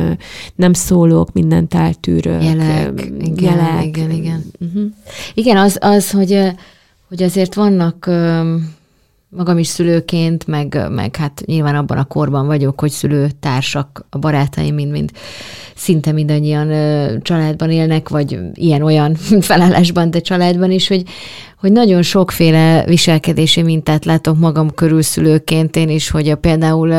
[0.56, 2.44] nem szólok, mindent eltűrök.
[2.44, 3.86] Jelek, igen, jelek.
[3.86, 4.44] igen, igen.
[4.60, 4.84] Uh-huh.
[5.34, 6.42] Igen, az, az hogy,
[7.08, 8.10] hogy azért vannak
[9.30, 14.76] magam is szülőként, meg, meg hát nyilván abban a korban vagyok, hogy szülőtársak, a barátaim
[14.76, 15.12] mind-mind
[15.76, 16.72] szinte mindannyian
[17.22, 21.04] családban élnek, vagy ilyen-olyan felállásban, de családban is, hogy,
[21.60, 26.94] hogy nagyon sokféle viselkedési mintát látok magam körül szülőként én is, hogy a, például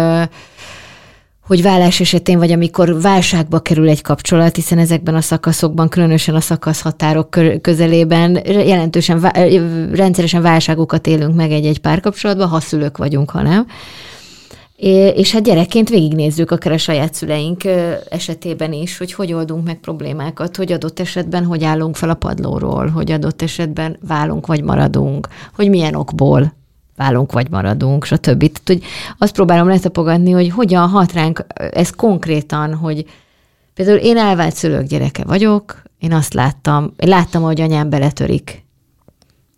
[1.48, 6.40] hogy vállás esetén, vagy amikor válságba kerül egy kapcsolat, hiszen ezekben a szakaszokban, különösen a
[6.40, 7.28] szakaszhatárok
[7.60, 9.20] közelében jelentősen,
[9.92, 13.66] rendszeresen válságokat élünk meg egy-egy párkapcsolatban, ha szülők vagyunk, ha nem.
[15.14, 17.62] És hát gyerekként végignézzük akár a saját szüleink
[18.08, 22.86] esetében is, hogy hogy oldunk meg problémákat, hogy adott esetben hogy állunk fel a padlóról,
[22.86, 26.56] hogy adott esetben válunk vagy maradunk, hogy milyen okból
[26.98, 28.38] válunk vagy maradunk, stb.
[28.38, 28.82] Tehát, hogy
[29.18, 33.04] azt próbálom letapogatni, hogy hogyan hat ránk ez konkrétan, hogy
[33.74, 38.64] például én elvált szülők gyereke vagyok, én azt láttam, én láttam, hogy anyám beletörik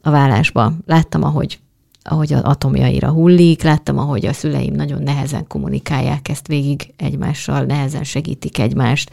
[0.03, 0.73] a vállásba.
[0.87, 1.59] Láttam, ahogy
[2.03, 8.05] ahogy az atomjaira hullik, láttam, ahogy a szüleim nagyon nehezen kommunikálják ezt végig egymással, nehezen
[8.05, 9.11] segítik egymást.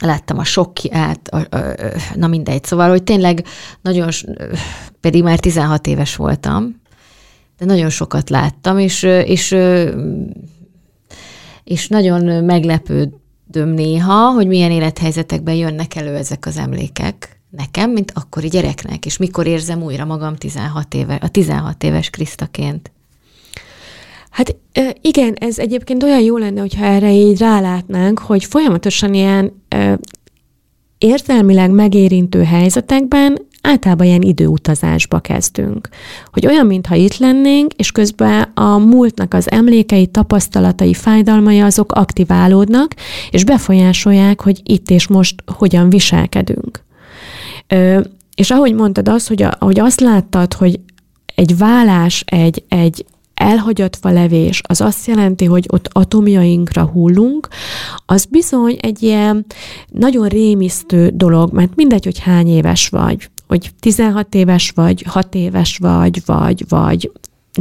[0.00, 1.74] Láttam a sokkiát, a, a,
[2.14, 3.44] na mindegy, szóval, hogy tényleg
[3.82, 4.08] nagyon,
[5.00, 6.80] pedig már 16 éves voltam,
[7.58, 9.56] de nagyon sokat láttam, és, és,
[11.64, 18.48] és nagyon meglepődöm néha, hogy milyen élethelyzetekben jönnek elő ezek az emlékek, nekem, mint akkori
[18.48, 22.90] gyereknek, és mikor érzem újra magam 16 éve, a 16 éves Krisztaként.
[24.30, 24.56] Hát
[25.00, 29.92] igen, ez egyébként olyan jó lenne, hogyha erre így rálátnánk, hogy folyamatosan ilyen ö,
[30.98, 35.88] érzelmileg megérintő helyzetekben általában ilyen időutazásba kezdünk.
[36.32, 42.94] Hogy olyan, mintha itt lennénk, és közben a múltnak az emlékei, tapasztalatai, fájdalmai azok aktiválódnak,
[43.30, 46.84] és befolyásolják, hogy itt és most hogyan viselkedünk.
[48.34, 50.80] És ahogy mondtad azt, hogy, a, hogy azt láttad, hogy
[51.34, 53.04] egy vállás, egy, egy
[53.40, 57.48] elhagyatva levés, az azt jelenti, hogy ott atomjainkra hullunk,
[58.06, 59.46] az bizony egy ilyen
[59.88, 65.78] nagyon rémisztő dolog, mert mindegy, hogy hány éves vagy, hogy 16 éves vagy, 6 éves
[65.78, 67.10] vagy, vagy, vagy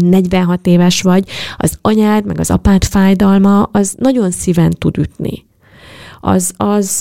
[0.02, 5.48] 46 éves vagy, az anyád meg az apád fájdalma, az nagyon szíven tud ütni
[6.22, 7.00] az, az,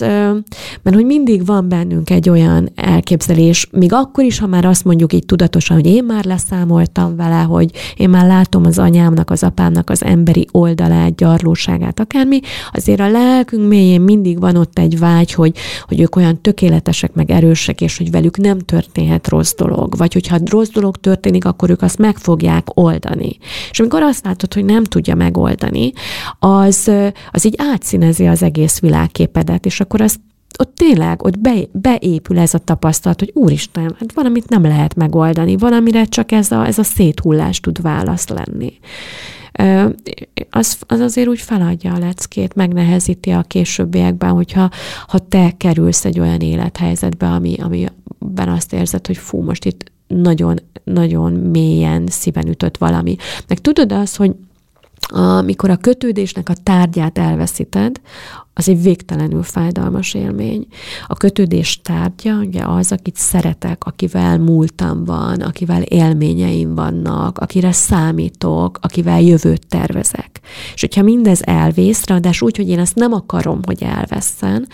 [0.83, 5.13] mert hogy mindig van bennünk egy olyan elképzelés, még akkor is, ha már azt mondjuk
[5.13, 9.91] így tudatosan, hogy én már leszámoltam vele, hogy én már látom az anyámnak, az apámnak
[9.91, 12.41] az emberi oldalát, gyarlóságát, akármi,
[12.73, 17.31] azért a lelkünk mélyén mindig van ott egy vágy, hogy, hogy ők olyan tökéletesek, meg
[17.31, 21.83] erősek, és hogy velük nem történhet rossz dolog, vagy hogyha rossz dolog történik, akkor ők
[21.83, 23.37] azt meg fogják oldani.
[23.71, 25.93] És amikor azt látod, hogy nem tudja megoldani,
[26.39, 26.91] az,
[27.31, 30.21] az így átszínezi az egész világ világképedet, és akkor azt
[30.59, 35.57] ott tényleg, ott be, beépül ez a tapasztalat, hogy úristen, hát valamit nem lehet megoldani,
[35.57, 38.73] valamire csak ez a, ez a széthullás tud válasz lenni.
[40.51, 44.71] Az, az azért úgy feladja a leckét, megnehezíti a későbbiekben, hogyha
[45.07, 50.59] ha te kerülsz egy olyan élethelyzetbe, ami, amiben azt érzed, hogy fú, most itt nagyon,
[50.85, 53.17] nagyon mélyen szíven ütött valami.
[53.49, 54.35] Meg tudod azt, hogy
[55.07, 58.01] amikor a kötődésnek a tárgyát elveszíted,
[58.55, 60.67] az egy végtelenül fájdalmas élmény.
[61.07, 68.79] A kötődés tárgya ugye az, akit szeretek, akivel múltam van, akivel élményeim vannak, akire számítok,
[68.81, 70.41] akivel jövőt tervezek.
[70.75, 74.69] És hogyha mindez elvész, ráadásul úgy, hogy én ezt nem akarom, hogy elvesszen,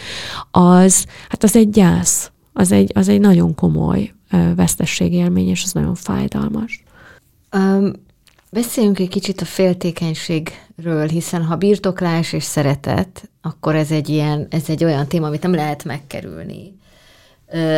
[0.50, 4.14] az, hát az egy gyász, az egy, az egy nagyon komoly
[4.56, 6.82] vesztességélmény, és az nagyon fájdalmas.
[7.56, 7.92] Um,
[8.54, 14.68] beszéljünk egy kicsit a féltékenységről, hiszen ha birtoklás és szeretet, akkor ez egy, ilyen, ez
[14.68, 16.78] egy olyan téma, amit nem lehet megkerülni,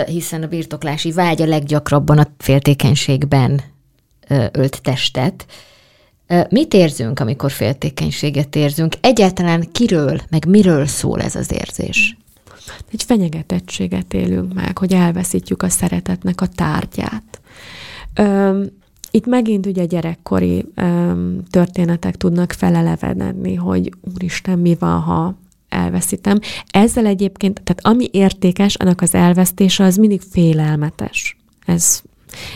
[0.06, 3.60] hiszen a birtoklási vágy a leggyakrabban a féltékenységben
[4.52, 5.46] ölt testet.
[6.48, 8.94] Mit érzünk, amikor féltékenységet érzünk?
[9.00, 12.16] Egyáltalán kiről, meg miről szól ez az érzés?
[12.92, 17.40] Egy fenyegetettséget élünk meg, hogy elveszítjük a szeretetnek a tárgyát.
[19.10, 20.64] Itt megint ugye gyerekkori
[21.50, 25.34] történetek tudnak felelevenedni, hogy úristen, mi van, ha
[25.68, 26.38] elveszítem.
[26.70, 31.36] Ezzel egyébként, tehát ami értékes, annak az elvesztése az mindig félelmetes.
[31.66, 32.02] Ez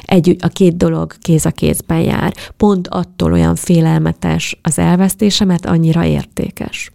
[0.04, 2.34] egy, a két dolog kéz a kézben jár.
[2.56, 6.92] Pont attól olyan félelmetes az elvesztése, mert annyira értékes.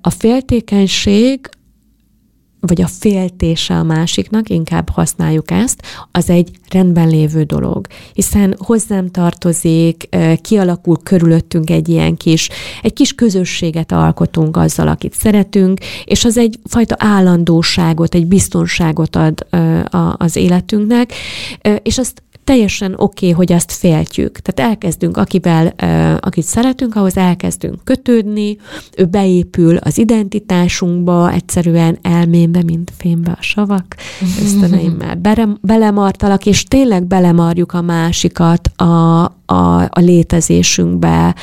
[0.00, 1.48] A féltékenység
[2.66, 7.86] vagy a féltése a másiknak, inkább használjuk ezt, az egy rendben lévő dolog.
[8.12, 10.08] Hiszen hozzám tartozik,
[10.40, 12.48] kialakul körülöttünk egy ilyen kis,
[12.82, 19.46] egy kis közösséget alkotunk azzal, akit szeretünk, és az egy fajta állandóságot, egy biztonságot ad
[20.16, 21.12] az életünknek,
[21.82, 24.38] és azt teljesen oké, okay, hogy azt féltjük.
[24.38, 25.66] Tehát elkezdünk, akivel,
[26.20, 28.56] akit szeretünk, ahhoz elkezdünk kötődni,
[28.96, 33.96] ő beépül az identitásunkba, egyszerűen elménbe, mint fémbe a savak,
[34.42, 35.20] ösztöneimmel
[35.60, 41.34] belemartalak, és tényleg belemarjuk a másikat a, a, a létezésünkbe,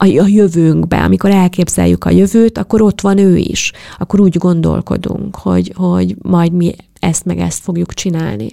[0.00, 3.72] a jövőnkbe, amikor elképzeljük a jövőt, akkor ott van ő is.
[3.98, 8.48] Akkor úgy gondolkodunk, hogy, hogy majd mi ezt meg ezt fogjuk csinálni.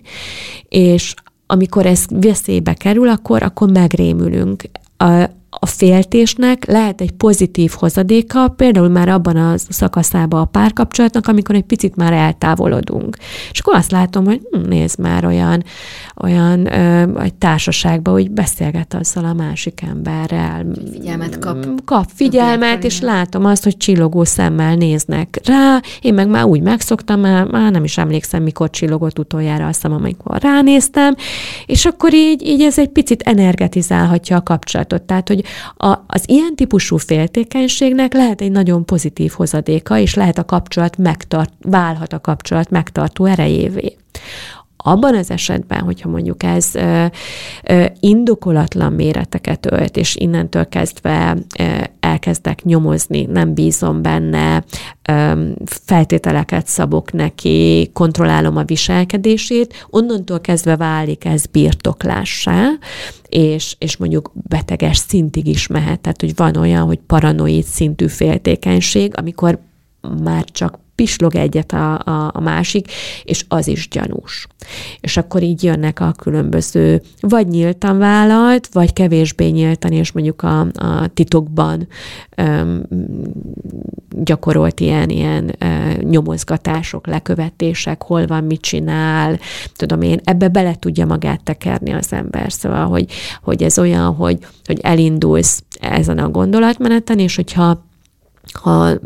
[0.69, 1.13] És
[1.45, 4.63] amikor ez veszélybe kerül, akkor, akkor megrémülünk.
[4.97, 5.29] A,
[5.59, 11.63] a féltésnek lehet egy pozitív hozadéka, például már abban a szakaszában a párkapcsolatnak, amikor egy
[11.63, 13.17] picit már eltávolodunk.
[13.51, 15.63] És akkor azt látom, hogy hm, nézd már olyan,
[16.21, 20.65] olyan ö, egy társaságban, hogy beszélget azzal a másik emberrel.
[20.91, 21.65] Figyelmet kap.
[21.85, 27.19] Kap figyelmet, és látom azt, hogy csillogó szemmel néznek rá, én meg már úgy megszoktam,
[27.19, 31.15] már, már nem is emlékszem, mikor csillogott utoljára, azt hiszem, amikor ránéztem,
[31.65, 35.01] és akkor így, így ez egy picit energetizálhatja a kapcsolatot.
[35.01, 35.43] Tehát, hogy
[35.77, 41.53] a, az ilyen típusú féltékenységnek lehet egy nagyon pozitív hozadéka, és lehet a kapcsolat megtart,
[41.61, 43.97] válhat a kapcsolat megtartó erejévé.
[44.87, 46.71] Abban az esetben, hogyha mondjuk ez
[47.99, 51.37] indokolatlan méreteket ölt, és innentől kezdve
[51.99, 54.63] elkezdek nyomozni, nem bízom benne,
[55.65, 62.69] feltételeket szabok neki, kontrollálom a viselkedését, onnantól kezdve válik ez birtoklássá,
[63.29, 65.99] és, és mondjuk beteges szintig is mehet.
[65.99, 69.59] Tehát, hogy van olyan, hogy paranoid szintű féltékenység, amikor
[70.23, 72.91] már csak pislog egyet a, a, a másik,
[73.23, 74.47] és az is gyanús.
[74.99, 80.59] És akkor így jönnek a különböző, vagy nyíltan vállalt, vagy kevésbé nyíltan, és mondjuk a,
[80.59, 81.87] a titokban
[82.35, 82.83] öm,
[84.09, 85.65] gyakorolt ilyen, ilyen ö,
[86.01, 89.39] nyomozgatások, lekövetések, hol van, mit csinál,
[89.75, 92.51] tudom én, ebbe bele tudja magát tekerni az ember.
[92.51, 93.11] Szóval, hogy,
[93.43, 97.83] hogy ez olyan, hogy, hogy elindulsz ezen a gondolatmeneten, és hogyha
[98.51, 98.99] ha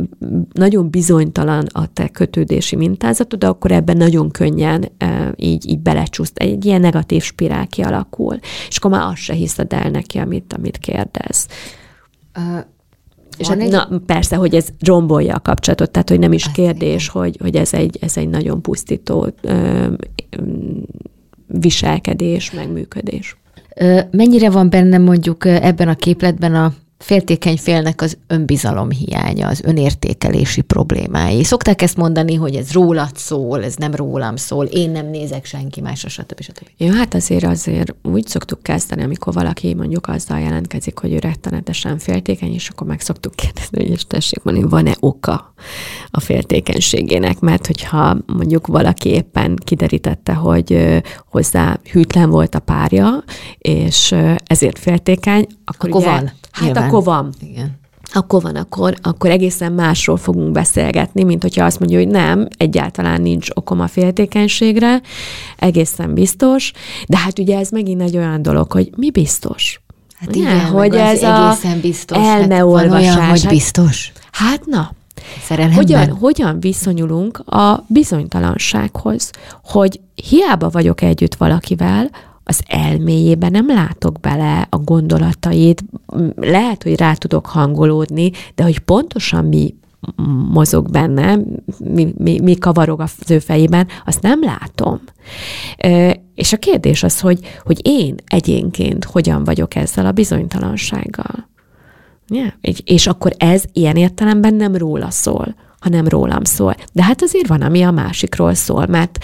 [0.53, 6.37] nagyon bizonytalan a te kötődési mintázatod, akkor ebben nagyon könnyen e, így, így belecsúszt.
[6.37, 10.77] Egy ilyen negatív spirál kialakul, és akkor már azt se hiszed el neki, amit, amit
[10.77, 11.47] kérdez.
[12.37, 12.65] Uh,
[13.37, 13.71] és hát, egy...
[13.71, 17.73] na, persze, hogy ez rombolja a kapcsolatot, tehát hogy nem is kérdés, hogy, hogy ez,
[17.73, 19.87] egy, ez egy nagyon pusztító ö,
[21.47, 23.37] viselkedés, megműködés.
[24.11, 30.61] Mennyire van benne mondjuk ebben a képletben a féltékeny félnek az önbizalom hiánya, az önértékelési
[30.61, 31.43] problémái.
[31.43, 35.81] Szokták ezt mondani, hogy ez rólad szól, ez nem rólam szól, én nem nézek senki
[35.81, 36.41] másra, stb.
[36.41, 36.67] stb.
[36.77, 41.97] Jó, hát azért azért úgy szoktuk kezdeni, amikor valaki mondjuk azzal jelentkezik, hogy ő rettenetesen
[41.97, 45.53] féltékeny, és akkor meg szoktuk kérdezni, hogy és tessék mondani, van-e oka
[46.11, 53.23] a féltékenységének, mert hogyha mondjuk valaki éppen kiderítette, hogy hozzá hűtlen volt a párja,
[53.57, 56.31] és ezért féltékeny, akkor, akkor ugye, van.
[56.59, 56.87] Hát Nyilván.
[56.89, 57.33] akkor van.
[57.41, 57.77] Igen.
[58.13, 63.21] Akkor van, akkor, akkor egészen másról fogunk beszélgetni, mint hogyha azt mondja, hogy nem, egyáltalán
[63.21, 65.01] nincs okom a féltékenységre,
[65.57, 66.71] egészen biztos,
[67.07, 69.81] de hát ugye ez megint egy olyan dolog, hogy mi biztos?
[70.19, 72.17] Hát igen, hogy ez egészen biztos.
[72.17, 73.05] elmeolvasás.
[73.05, 74.11] Hát olyan, hogy Hát- biztos.
[74.31, 74.91] Hát na,
[75.43, 75.77] Szerelemben.
[75.77, 79.31] hogyan, hogyan viszonyulunk a bizonytalansághoz,
[79.63, 82.09] hogy hiába vagyok együtt valakivel,
[82.43, 85.83] az elméjébe nem látok bele a gondolatait,
[86.35, 89.75] lehet, hogy rá tudok hangolódni, de hogy pontosan mi
[90.51, 91.39] mozog benne,
[91.77, 95.01] mi, mi, mi kavarog az ő fejében, azt nem látom.
[96.35, 101.49] És a kérdés az, hogy, hogy én egyénként hogyan vagyok ezzel a bizonytalansággal.
[102.27, 102.51] Yeah.
[102.83, 106.75] És akkor ez ilyen értelemben nem róla szól, hanem rólam szól.
[106.93, 109.17] De hát azért van, ami a másikról szól, mert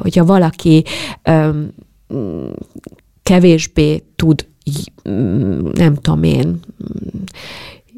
[0.00, 0.84] hogyha valaki
[3.22, 4.48] kevésbé tud,
[5.72, 6.60] nem tudom én,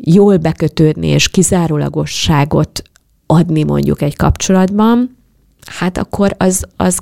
[0.01, 2.83] jól bekötődni és kizárólagosságot
[3.27, 5.17] adni mondjuk egy kapcsolatban,
[5.67, 6.99] hát akkor az, az,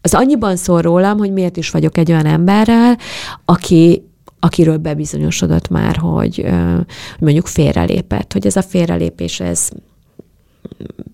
[0.00, 2.98] az annyiban szól rólam, hogy miért is vagyok egy olyan emberrel,
[3.44, 4.04] aki
[4.42, 6.80] akiről bebizonyosodott már, hogy ö,
[7.18, 9.68] mondjuk félrelépett, hogy ez a félrelépés, ez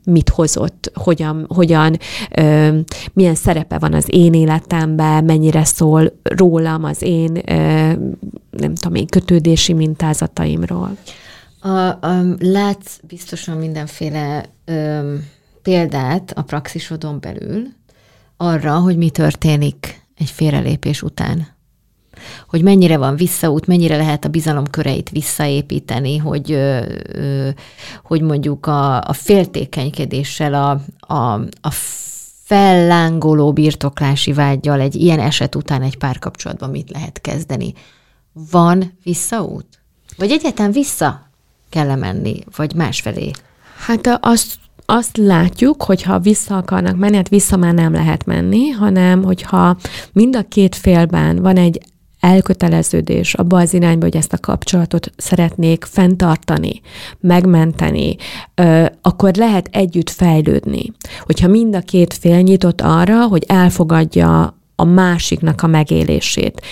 [0.05, 1.99] mit hozott, hogyan, hogyan
[2.37, 2.79] ö,
[3.13, 7.93] milyen szerepe van az én életemben, mennyire szól rólam az én, ö,
[8.51, 10.97] nem tudom én, kötődési mintázataimról.
[11.61, 15.15] A, a, látsz biztosan mindenféle ö,
[15.63, 17.63] példát a praxisodon belül
[18.37, 21.56] arra, hogy mi történik egy félrelépés után.
[22.49, 26.59] Hogy mennyire van visszaút, mennyire lehet a bizalom köreit visszaépíteni, hogy,
[28.03, 30.81] hogy mondjuk a, a féltékenykedéssel, a,
[31.15, 31.71] a, a
[32.45, 37.73] fellángoló birtoklási vágyjal egy ilyen eset után egy párkapcsolatban mit lehet kezdeni.
[38.51, 39.67] Van visszaút?
[40.17, 41.31] Vagy egyáltalán vissza
[41.69, 43.31] kell menni, vagy másfelé?
[43.77, 44.55] Hát azt,
[44.87, 49.77] azt látjuk, hogy ha vissza akarnak menni, hát vissza már nem lehet menni, hanem hogyha
[50.13, 51.81] mind a két félben van egy
[52.27, 56.81] elköteleződés abba az irányba, hogy ezt a kapcsolatot szeretnék fenntartani,
[57.21, 58.17] megmenteni,
[59.03, 60.93] akkor lehet együtt fejlődni.
[61.21, 66.63] Hogyha mind a két fél nyitott arra, hogy elfogadja a másiknak a megélését.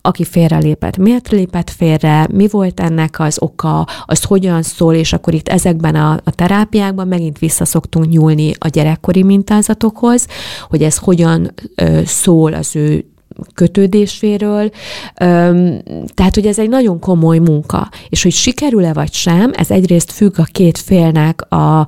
[0.00, 5.34] Aki félrelépett, miért lépett félre, mi volt ennek az oka, az hogyan szól, és akkor
[5.34, 10.26] itt ezekben a, a terápiákban megint visszaszoktunk nyúlni a gyerekkori mintázatokhoz,
[10.68, 13.11] hogy ez hogyan ö, szól az ő
[13.54, 14.70] kötődéséről.
[16.14, 20.38] Tehát, hogy ez egy nagyon komoly munka, és hogy sikerül-e vagy sem, ez egyrészt függ
[20.38, 21.86] a két félnek a, a,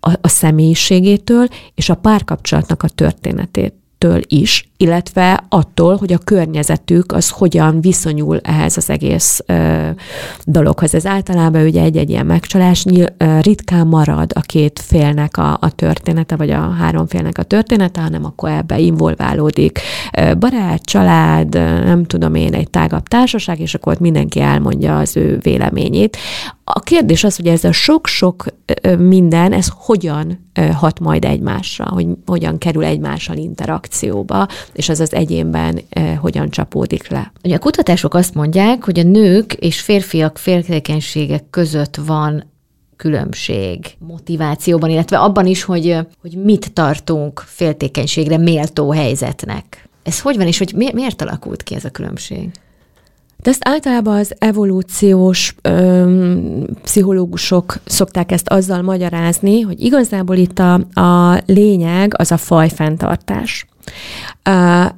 [0.00, 7.12] a, a személyiségétől, és a párkapcsolatnak a történetét től is, illetve attól, hogy a környezetük
[7.12, 9.88] az hogyan viszonyul ehhez az egész ö,
[10.44, 10.94] dologhoz.
[10.94, 15.70] Ez általában ugye egy-egy ilyen megcsalás nyil, ö, ritkán marad a két félnek a, a
[15.70, 19.80] története, vagy a három félnek a története, hanem akkor ebbe involválódik
[20.18, 24.98] ö, barát, család, ö, nem tudom én, egy tágabb társaság, és akkor ott mindenki elmondja
[24.98, 26.16] az ő véleményét.
[26.64, 28.44] A kérdés az, hogy ez a sok-sok
[28.98, 34.46] minden, ez hogyan hat majd egymásra, hogy hogyan kerül egymással interakcióba,
[34.76, 37.32] és ez az egyénben ö, hogyan csapódik le.
[37.44, 42.52] Ugye a kutatások azt mondják, hogy a nők és férfiak féltékenységek között van
[42.96, 49.88] különbség motivációban, illetve abban is, hogy, hogy mit tartunk féltékenységre méltó helyzetnek.
[50.02, 52.50] Ez hogy van, és hogy mi, miért alakult ki ez a különbség?
[53.42, 60.74] De ezt általában az evolúciós öm, pszichológusok szokták ezt azzal magyarázni, hogy igazából itt a,
[61.00, 63.66] a lényeg az a fajfenntartás.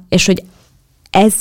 [0.09, 0.43] És hogy
[1.09, 1.33] ez,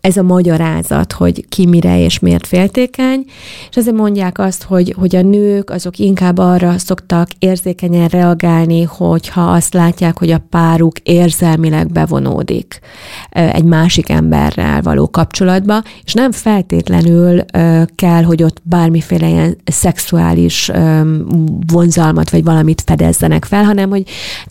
[0.00, 3.24] ez a magyarázat, hogy ki mire és miért féltékeny,
[3.70, 9.40] és ezért mondják azt, hogy, hogy a nők azok inkább arra szoktak érzékenyen reagálni, hogyha
[9.40, 12.80] azt látják, hogy a páruk érzelmileg bevonódik
[13.30, 17.44] egy másik emberrel való kapcsolatba, és nem feltétlenül
[17.94, 20.70] kell, hogy ott bármiféle ilyen szexuális
[21.72, 24.04] vonzalmat vagy valamit fedezzenek fel, hanem hogy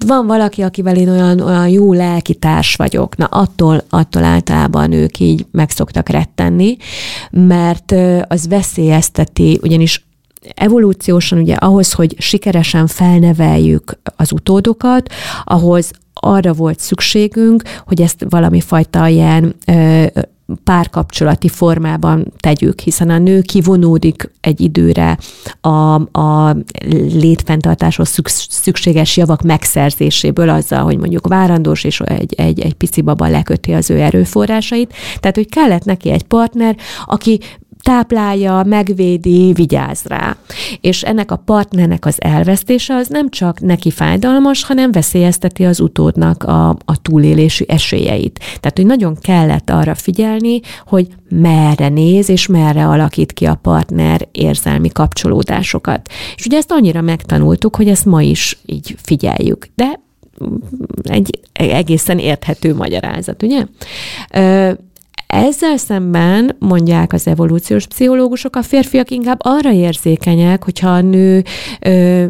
[0.05, 5.29] van valaki, akivel én olyan, olyan jó lelkitárs vagyok, na attól, attól általában ők nők
[5.29, 6.77] így meg szoktak rettenni,
[7.31, 7.95] mert
[8.27, 10.05] az veszélyezteti, ugyanis
[10.55, 15.09] evolúciósan ugye ahhoz, hogy sikeresen felneveljük az utódokat,
[15.43, 20.05] ahhoz arra volt szükségünk, hogy ezt valami fajta ilyen ö,
[20.63, 25.17] párkapcsolati formában tegyük, hiszen a nő kivonódik egy időre
[25.61, 26.55] a, a
[27.13, 28.19] létfenntartáshoz
[28.49, 33.89] szükséges javak megszerzéséből azzal, hogy mondjuk várandós, és egy, egy, egy pici baba leköti az
[33.89, 34.93] ő erőforrásait.
[35.19, 36.75] Tehát, hogy kellett neki egy partner,
[37.05, 37.39] aki
[37.85, 40.37] táplálja, megvédi, vigyáz rá.
[40.81, 46.43] És ennek a partnernek az elvesztése az nem csak neki fájdalmas, hanem veszélyezteti az utódnak
[46.43, 48.39] a, a túlélési esélyeit.
[48.39, 54.27] Tehát, hogy nagyon kellett arra figyelni, hogy merre néz, és merre alakít ki a partner
[54.31, 56.09] érzelmi kapcsolódásokat.
[56.35, 59.67] És ugye ezt annyira megtanultuk, hogy ezt ma is így figyeljük.
[59.75, 59.99] De
[61.03, 63.65] egy egészen érthető magyarázat, ugye?
[65.35, 71.43] Ezzel szemben mondják az evolúciós pszichológusok, a férfiak inkább arra érzékenyek, hogyha a nő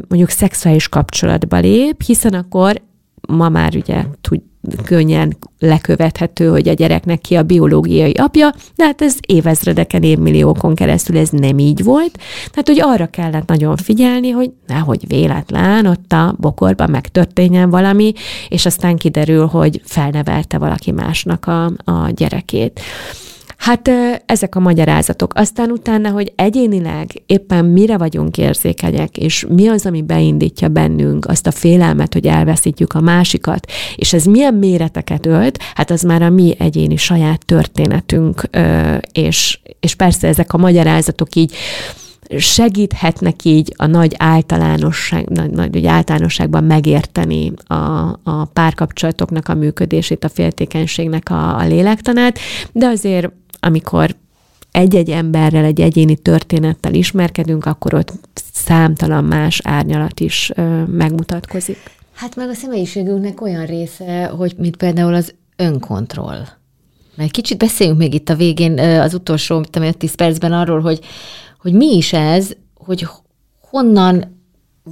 [0.08, 2.82] mondjuk szexuális kapcsolatba lép, hiszen akkor
[3.28, 4.42] ma már ugye tud,
[4.86, 11.18] könnyen lekövethető, hogy a gyereknek ki a biológiai apja, de hát ez évezredeken, évmilliókon keresztül
[11.18, 12.18] ez nem így volt.
[12.50, 18.14] Tehát, hogy arra kellett nagyon figyelni, hogy nehogy véletlen ott a bokorban megtörténjen valami,
[18.50, 22.82] és aztán kiderül, hogy felnevelte valaki másnak a, a gyerekét.
[23.58, 23.90] Hát
[24.26, 25.34] ezek a magyarázatok.
[25.36, 31.48] Aztán utána, hogy egyénileg éppen mire vagyunk érzékenyek, és mi az, ami beindítja bennünk azt
[31.48, 36.30] a félelmet, hogy elveszítjük a másikat, és ez milyen méreteket ölt, hát az már a
[36.30, 38.50] mi egyéni saját történetünk,
[39.12, 41.54] és, és persze ezek a magyarázatok így
[42.38, 47.76] segíthetnek így a nagy általánosság, nagy, nagy általánosságban megérteni a,
[48.24, 52.40] a párkapcsolatoknak a működését, a féltékenységnek a, a lélektanát,
[52.72, 53.32] de azért
[53.66, 54.16] amikor
[54.72, 58.14] egy-egy emberrel, egy egyéni történettel ismerkedünk, akkor ott
[58.54, 60.52] számtalan más árnyalat is
[60.88, 61.78] megmutatkozik.
[62.14, 66.46] Hát meg a személyiségünknek olyan része, hogy mint például az önkontroll.
[67.16, 71.00] Mert kicsit beszéljünk még itt a végén, az utolsó, tudom, 10 percben arról, hogy,
[71.62, 73.08] hogy mi is ez, hogy
[73.62, 74.35] honnan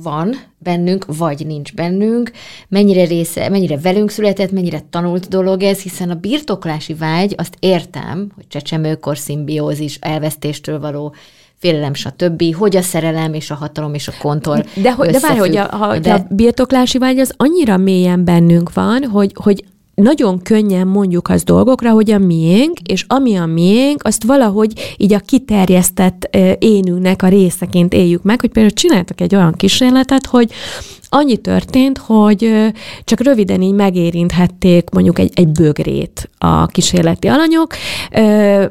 [0.01, 2.31] van bennünk, vagy nincs bennünk,
[2.67, 8.31] mennyire része, mennyire velünk született, mennyire tanult dolog ez, hiszen a birtoklási vágy, azt értem,
[8.35, 11.13] hogy csecsemőkor szimbiózis, elvesztéstől való
[11.55, 15.39] félelem, stb., hogy a szerelem és a hatalom és a kontor De, hogy, de várj,
[15.39, 16.13] hogy a, ha, de...
[16.13, 19.63] a birtoklási vágy az annyira mélyen bennünk van, hogy, hogy
[19.95, 25.13] nagyon könnyen mondjuk az dolgokra, hogy a miénk, és ami a miénk, azt valahogy így
[25.13, 30.51] a kiterjesztett énünknek a részeként éljük meg, hogy például csináltak egy olyan kísérletet, hogy
[31.15, 32.71] Annyi történt, hogy
[33.03, 37.73] csak röviden így megérinthették mondjuk egy, egy bögrét a kísérleti alanyok,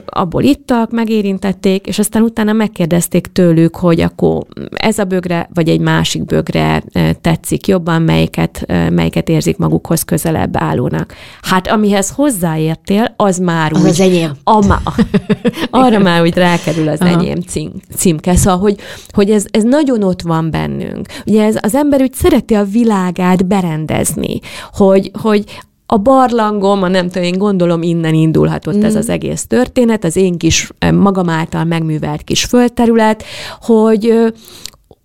[0.07, 5.80] abból ittak, megérintették, és aztán utána megkérdezték tőlük, hogy akkor ez a bögre, vagy egy
[5.80, 6.82] másik bögre
[7.20, 11.14] tetszik jobban, melyiket, melyiket érzik magukhoz közelebb állónak.
[11.43, 13.88] Hát amihez hozzáértél, az már az úgy...
[13.88, 14.32] Az enyém.
[14.45, 14.82] Ama,
[15.70, 17.11] arra már úgy rákerül az Aha.
[17.11, 18.36] enyém cím, címke.
[18.36, 18.76] Szóval, hogy,
[19.12, 21.07] hogy ez, ez nagyon ott van bennünk.
[21.26, 24.41] Ugye ez, az ember úgy szereti a világát berendezni,
[24.72, 25.45] hogy, hogy
[25.87, 28.85] a barlangom, a nem tudom, én gondolom innen indulhatott mm.
[28.85, 33.24] ez az egész történet, az én kis magam által megművelt kis földterület,
[33.61, 34.33] hogy,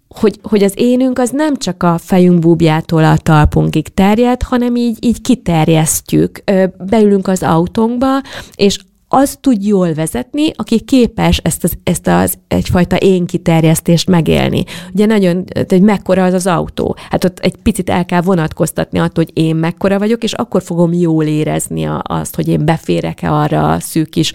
[0.08, 4.98] hogy, hogy az énünk az nem csak a fejünk búbjától a talpunkig terjed, hanem így,
[5.06, 6.44] így kiterjesztjük.
[6.90, 8.22] Beülünk az autónkba,
[8.56, 8.78] és
[9.10, 14.64] az tud jól vezetni, aki képes ezt az, ezt az egyfajta én kiterjesztést megélni.
[14.94, 16.96] Ugye nagyon, hogy mekkora az az autó.
[17.10, 20.94] Hát ott egy picit el kell vonatkoztatni attól, hogy én mekkora vagyok, és akkor fogom
[20.94, 24.34] jól érezni azt, hogy én beférek-e arra a szűk kis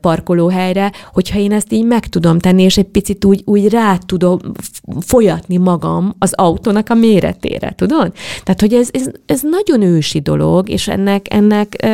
[0.00, 4.38] parkolóhelyre, hogyha én ezt így meg tudom tenni, és egy picit úgy, úgy rá tudom
[5.00, 8.12] folyatni magam az autónak a méretére, tudod?
[8.42, 11.86] Tehát, hogy ez, ez, ez nagyon ősi dolog, és ennek, ennek,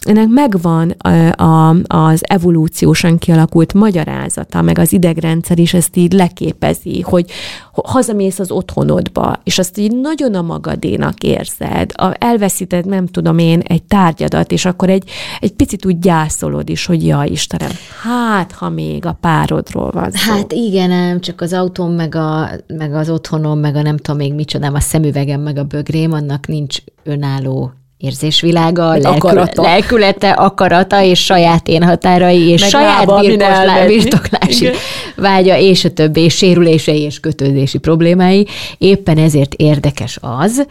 [0.00, 0.94] ennek megvan
[1.30, 7.30] a, az evolúciósan kialakult magyarázata, meg az idegrendszer is ezt így leképezi, hogy
[7.72, 13.60] hazamész az otthonodba, és azt így nagyon a magadénak érzed, a, elveszíted, nem tudom én,
[13.60, 15.10] egy tárgyadat, és akkor egy,
[15.40, 17.70] egy picit úgy gyászolod is, hogy ja, Istenem,
[18.02, 20.32] hát, ha még a párodról van szó.
[20.32, 24.16] Hát igen, nem, csak az autóm, meg, a, meg az otthonom, meg a nem tudom
[24.16, 29.62] még micsodám, a szemüvegem, meg a bögrém, annak nincs önálló érzésvilága, lelkül, akarata.
[29.62, 34.70] lelkülete, akarata, és saját én határai, és Meg saját birtoklá, birtoklási
[35.16, 38.46] vágya, és a többi, és sérülései, és kötődési problémái.
[38.78, 40.66] Éppen ezért érdekes az,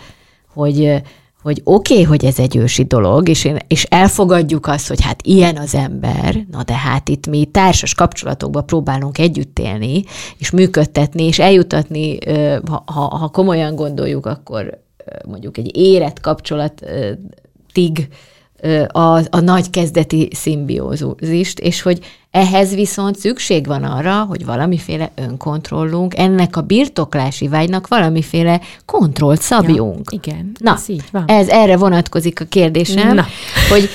[0.53, 1.01] hogy
[1.45, 5.19] hogy oké, okay, hogy ez egy ősi dolog, és, én, és elfogadjuk azt, hogy hát
[5.23, 10.03] ilyen az ember, na de hát itt mi társas kapcsolatokban próbálunk együtt élni,
[10.38, 12.17] és működtetni, és eljutatni,
[12.67, 14.85] ha, ha, ha komolyan gondoljuk, akkor
[15.26, 18.08] mondjuk egy érett kapcsolatig
[18.88, 21.99] a, a nagy kezdeti szimbiózist, és hogy
[22.32, 30.12] ehhez viszont szükség van arra, hogy valamiféle önkontrollunk, ennek a birtoklási vágynak valamiféle kontrollt szabjunk.
[30.12, 31.24] Ja, igen, Na, ez így van.
[31.28, 33.26] Ez erre vonatkozik a kérdésem, Na.
[33.70, 33.89] hogy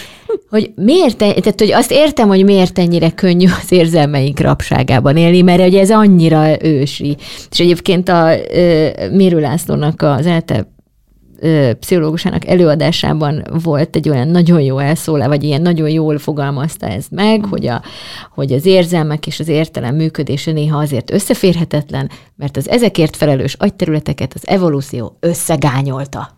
[0.51, 5.67] hogy miért, tehát hogy azt értem, hogy miért ennyire könnyű az érzelmeink rapságában élni, mert
[5.67, 7.17] ugye ez annyira ősi.
[7.51, 8.29] És egyébként a
[9.13, 10.67] Mérő Lászlónak az ELTE
[11.79, 17.45] pszichológusának előadásában volt egy olyan nagyon jó elszólá, vagy ilyen nagyon jól fogalmazta ez meg,
[17.45, 17.83] hogy, a,
[18.35, 24.35] hogy az érzelmek és az értelem működése néha azért összeférhetetlen, mert az ezekért felelős agyterületeket
[24.35, 26.31] az evolúció összegányolta.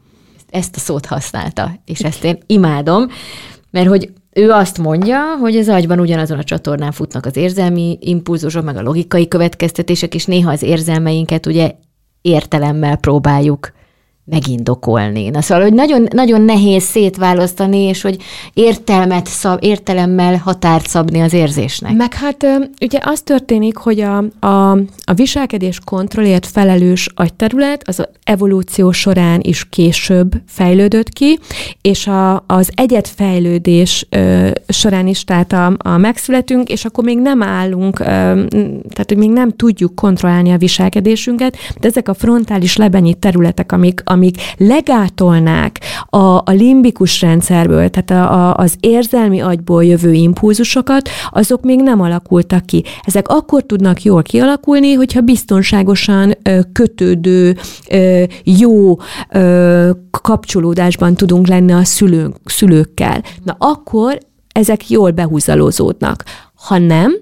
[0.50, 3.06] Ezt a szót használta, és ezt én imádom,
[3.70, 8.64] mert hogy ő azt mondja, hogy az agyban ugyanazon a csatornán futnak az érzelmi impulzusok,
[8.64, 11.72] meg a logikai következtetések, és néha az érzelmeinket ugye
[12.20, 13.72] értelemmel próbáljuk
[14.24, 15.28] megindokolni.
[15.28, 18.16] Na szóval, hogy nagyon, nagyon nehéz szétválasztani, és hogy
[18.52, 21.96] értelmet szab, értelemmel határt szabni az érzésnek.
[21.96, 22.46] Meg hát
[22.80, 24.70] ugye az történik, hogy a, a,
[25.04, 31.38] a viselkedés kontrollért felelős agyterület az evolúció során is később fejlődött ki,
[31.80, 37.42] és a, az egyetfejlődés ö, során is, tehát a, a megszületünk, és akkor még nem
[37.42, 43.14] állunk, ö, tehát hogy még nem tudjuk kontrollálni a viselkedésünket, de ezek a frontális lebenyi
[43.14, 50.12] területek, amik, amik legátolnák a, a limbikus rendszerből, tehát a, a, az érzelmi agyból jövő
[50.12, 52.84] impulzusokat, azok még nem alakultak ki.
[53.02, 57.56] Ezek akkor tudnak jól kialakulni, hogyha biztonságosan ö, kötődő,
[57.90, 58.96] ö, jó
[59.30, 63.22] ö, kapcsolódásban tudunk lenni a szülők, szülőkkel.
[63.44, 64.18] Na akkor
[64.52, 66.24] ezek jól behúzalózódnak.
[66.54, 67.14] Ha nem,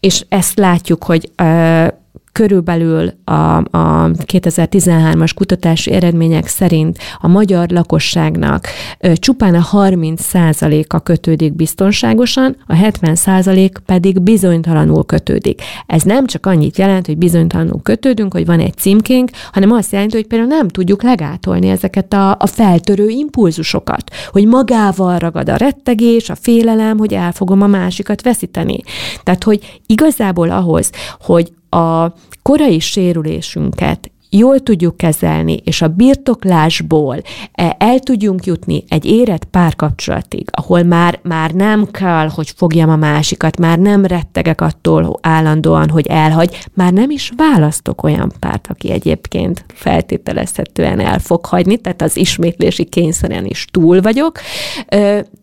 [0.00, 1.86] és ezt látjuk, hogy ö,
[2.34, 8.66] körülbelül a, a 2013-as kutatási eredmények szerint a magyar lakosságnak
[9.14, 15.62] csupán a 30%-a kötődik biztonságosan, a 70% pedig bizonytalanul kötődik.
[15.86, 20.16] Ez nem csak annyit jelent, hogy bizonytalanul kötődünk, hogy van egy címkénk, hanem azt jelenti,
[20.16, 26.30] hogy például nem tudjuk legátolni ezeket a, a feltörő impulzusokat, hogy magával ragad a rettegés,
[26.30, 28.80] a félelem, hogy el fogom a másikat veszíteni.
[29.22, 37.16] Tehát, hogy igazából ahhoz, hogy a korai sérülésünket jól tudjuk kezelni, és a birtoklásból
[37.52, 42.96] e, el tudjunk jutni egy érett párkapcsolatig, ahol már, már nem kell, hogy fogjam a
[42.96, 48.90] másikat, már nem rettegek attól állandóan, hogy elhagy, már nem is választok olyan párt, aki
[48.90, 54.40] egyébként feltételezhetően el fog hagyni, tehát az ismétlési kényszeren is túl vagyok.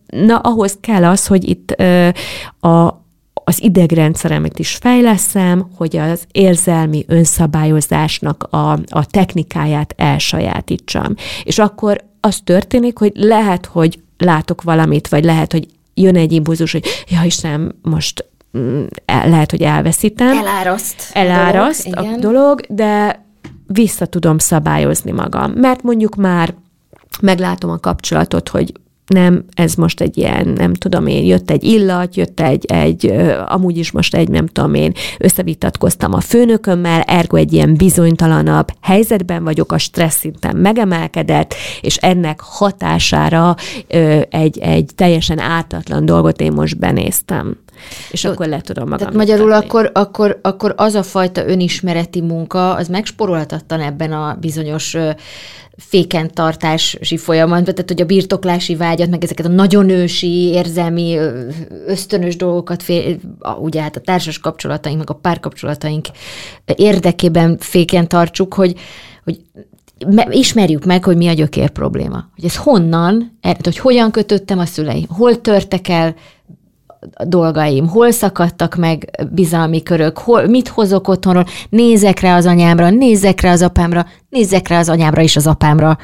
[0.06, 1.70] Na, ahhoz kell az, hogy itt
[2.60, 3.01] a,
[3.44, 11.14] az idegrendszeremet is fejleszem, hogy az érzelmi önszabályozásnak a, a technikáját elsajátítsam.
[11.44, 16.72] És akkor az történik, hogy lehet, hogy látok valamit, vagy lehet, hogy jön egy impulzus,
[16.72, 18.24] hogy ja Istenem, most
[18.58, 20.36] mm, lehet, hogy elveszítem.
[20.38, 21.10] Eláraszt.
[21.12, 23.24] Eláraszt a dolog, a dolog de
[23.66, 25.52] vissza tudom szabályozni magam.
[25.52, 26.54] Mert mondjuk már
[27.20, 28.72] meglátom a kapcsolatot, hogy
[29.06, 33.12] nem, ez most egy ilyen, nem tudom én, jött egy illat, jött egy, egy
[33.46, 39.44] amúgy is most egy, nem tudom én, összevitatkoztam a főnökömmel, ergo egy ilyen bizonytalanabb helyzetben
[39.44, 43.56] vagyok, a stressz szinten megemelkedett, és ennek hatására
[44.28, 47.56] egy, egy teljesen ártatlan dolgot én most benéztem.
[48.10, 48.98] És Jó, akkor le tudom magam.
[48.98, 54.96] Tehát magyarul akkor, akkor, akkor az a fajta önismereti munka, az megsporolhatatlan ebben a bizonyos
[55.76, 61.16] fékentartási folyamatban, tehát hogy a birtoklási vágyat, meg ezeket a nagyon ősi, érzelmi,
[61.86, 63.16] ösztönös dolgokat, fél,
[63.60, 66.06] ugye hát a társas kapcsolataink, meg a párkapcsolataink
[66.76, 68.74] érdekében féken tartsuk, hogy,
[69.24, 69.40] hogy
[70.30, 72.28] ismerjük meg, hogy mi a gyökér probléma.
[72.34, 76.14] Hogy ez honnan, hogy hogyan kötöttem a szüleim, hol törtek el
[77.24, 83.40] dolgaim, hol szakadtak meg bizalmi körök, hol, mit hozok otthonról, nézek rá az anyámra, nézek
[83.40, 85.98] rá az apámra, nézek rá az anyámra és az apámra,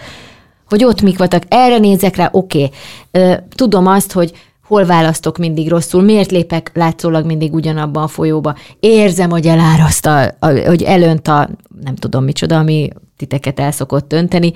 [0.68, 2.70] hogy ott mik voltak, erre nézek rá, oké.
[3.12, 3.34] Okay.
[3.48, 4.32] Tudom azt, hogy
[4.66, 8.54] hol választok mindig rosszul, miért lépek látszólag mindig ugyanabban a folyóba.
[8.80, 11.48] Érzem, hogy eláraszt, a, a, hogy elönt a
[11.84, 14.52] nem tudom micsoda, ami titeket el szokott önteni,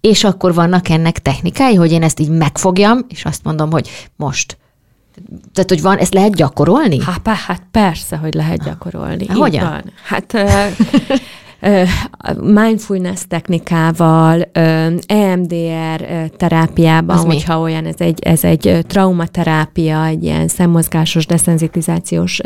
[0.00, 4.56] és akkor vannak ennek technikái, hogy én ezt így megfogjam, és azt mondom, hogy most
[5.52, 6.98] tehát, hogy van, ezt lehet gyakorolni?
[7.02, 9.26] Hát, hát persze, hogy lehet gyakorolni.
[9.26, 9.68] Hát, hogyan?
[9.68, 9.92] Van.
[10.02, 10.36] Hát
[12.40, 14.48] mindfulness technikával,
[15.06, 17.62] EMDR terápiában, Az hogyha mi?
[17.62, 22.40] olyan, ez egy, ez egy traumaterápia, egy ilyen szemmozgásos deszenzitizációs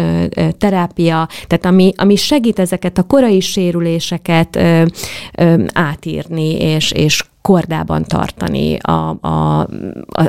[0.58, 4.58] terápia, tehát ami, ami segít ezeket a korai sérüléseket
[5.72, 9.60] átírni, és, és kordában tartani a, a,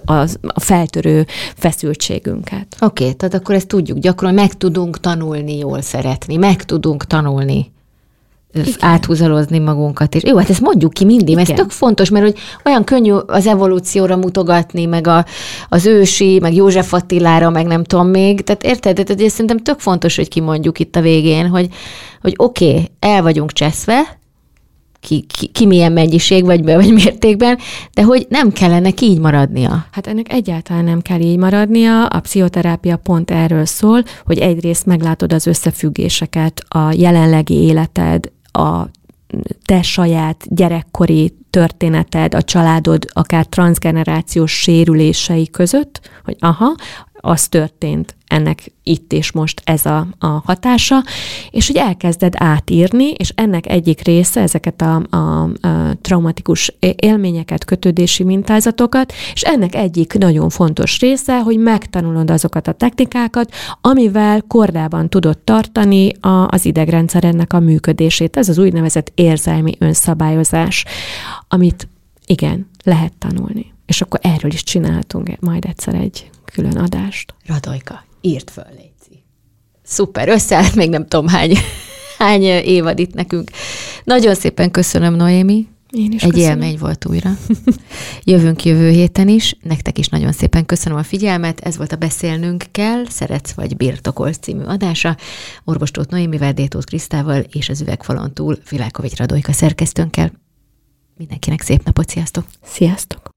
[0.05, 0.13] a,
[0.47, 2.75] a feltörő feszültségünket.
[2.79, 7.71] Oké, okay, tehát akkor ezt tudjuk gyakorolni, meg tudunk tanulni jól szeretni, meg tudunk tanulni
[8.53, 8.73] igen.
[8.79, 10.15] áthúzalozni magunkat.
[10.15, 13.13] És jó, hát ezt mondjuk ki mindig, mert ez tök fontos, mert hogy olyan könnyű
[13.13, 15.25] az evolúcióra mutogatni, meg a,
[15.69, 18.41] az ősi, meg József Attilára, meg nem tudom még.
[18.41, 18.95] Tehát érted?
[18.95, 21.67] Tehát ez szerintem tök fontos, hogy kimondjuk itt a végén, hogy,
[22.21, 24.19] hogy oké, okay, el vagyunk cseszve,
[25.01, 27.57] ki, ki, ki milyen mennyiség vagy, vagy mértékben,
[27.93, 29.85] de hogy nem kellene így maradnia.
[29.91, 32.05] Hát ennek egyáltalán nem kell így maradnia.
[32.05, 38.85] A pszichoterápia pont erről szól, hogy egyrészt meglátod az összefüggéseket a jelenlegi életed, a
[39.65, 46.75] te saját gyerekkori történeted, a családod akár transgenerációs sérülései között, hogy aha,
[47.21, 51.03] az történt, ennek itt és most ez a, a hatása,
[51.49, 55.49] és hogy elkezded átírni, és ennek egyik része ezeket a, a, a
[56.01, 63.53] traumatikus élményeket, kötődési mintázatokat, és ennek egyik nagyon fontos része, hogy megtanulod azokat a technikákat,
[63.81, 68.37] amivel kordában tudod tartani a, az idegrendszerennek a működését.
[68.37, 70.85] Ez az úgynevezett érzelmi önszabályozás,
[71.47, 71.87] amit
[72.25, 73.73] igen, lehet tanulni.
[73.85, 77.33] És akkor erről is csinálhatunk majd egyszer egy külön adást.
[77.45, 79.23] Radojka, írt föl, Léci.
[79.83, 81.57] Szuper, összeállt még nem tudom hány,
[82.17, 83.51] hány évad itt nekünk.
[84.03, 85.67] Nagyon szépen köszönöm, Noémi.
[85.91, 86.61] Én is Egy köszönöm.
[86.61, 87.29] élmény volt újra.
[88.23, 89.55] Jövünk jövő héten is.
[89.63, 91.59] Nektek is nagyon szépen köszönöm a figyelmet.
[91.59, 95.17] Ez volt a Beszélnünk kell, Szeretsz vagy Birtokolsz című adása.
[95.63, 100.31] Orvostót Noémivel, Détót Krisztával és az üvegfalon túl Vilákovics Radojka szerkesztőnkkel.
[101.17, 102.45] Mindenkinek szép napot, sziasztok!
[102.63, 103.29] Sziasztok!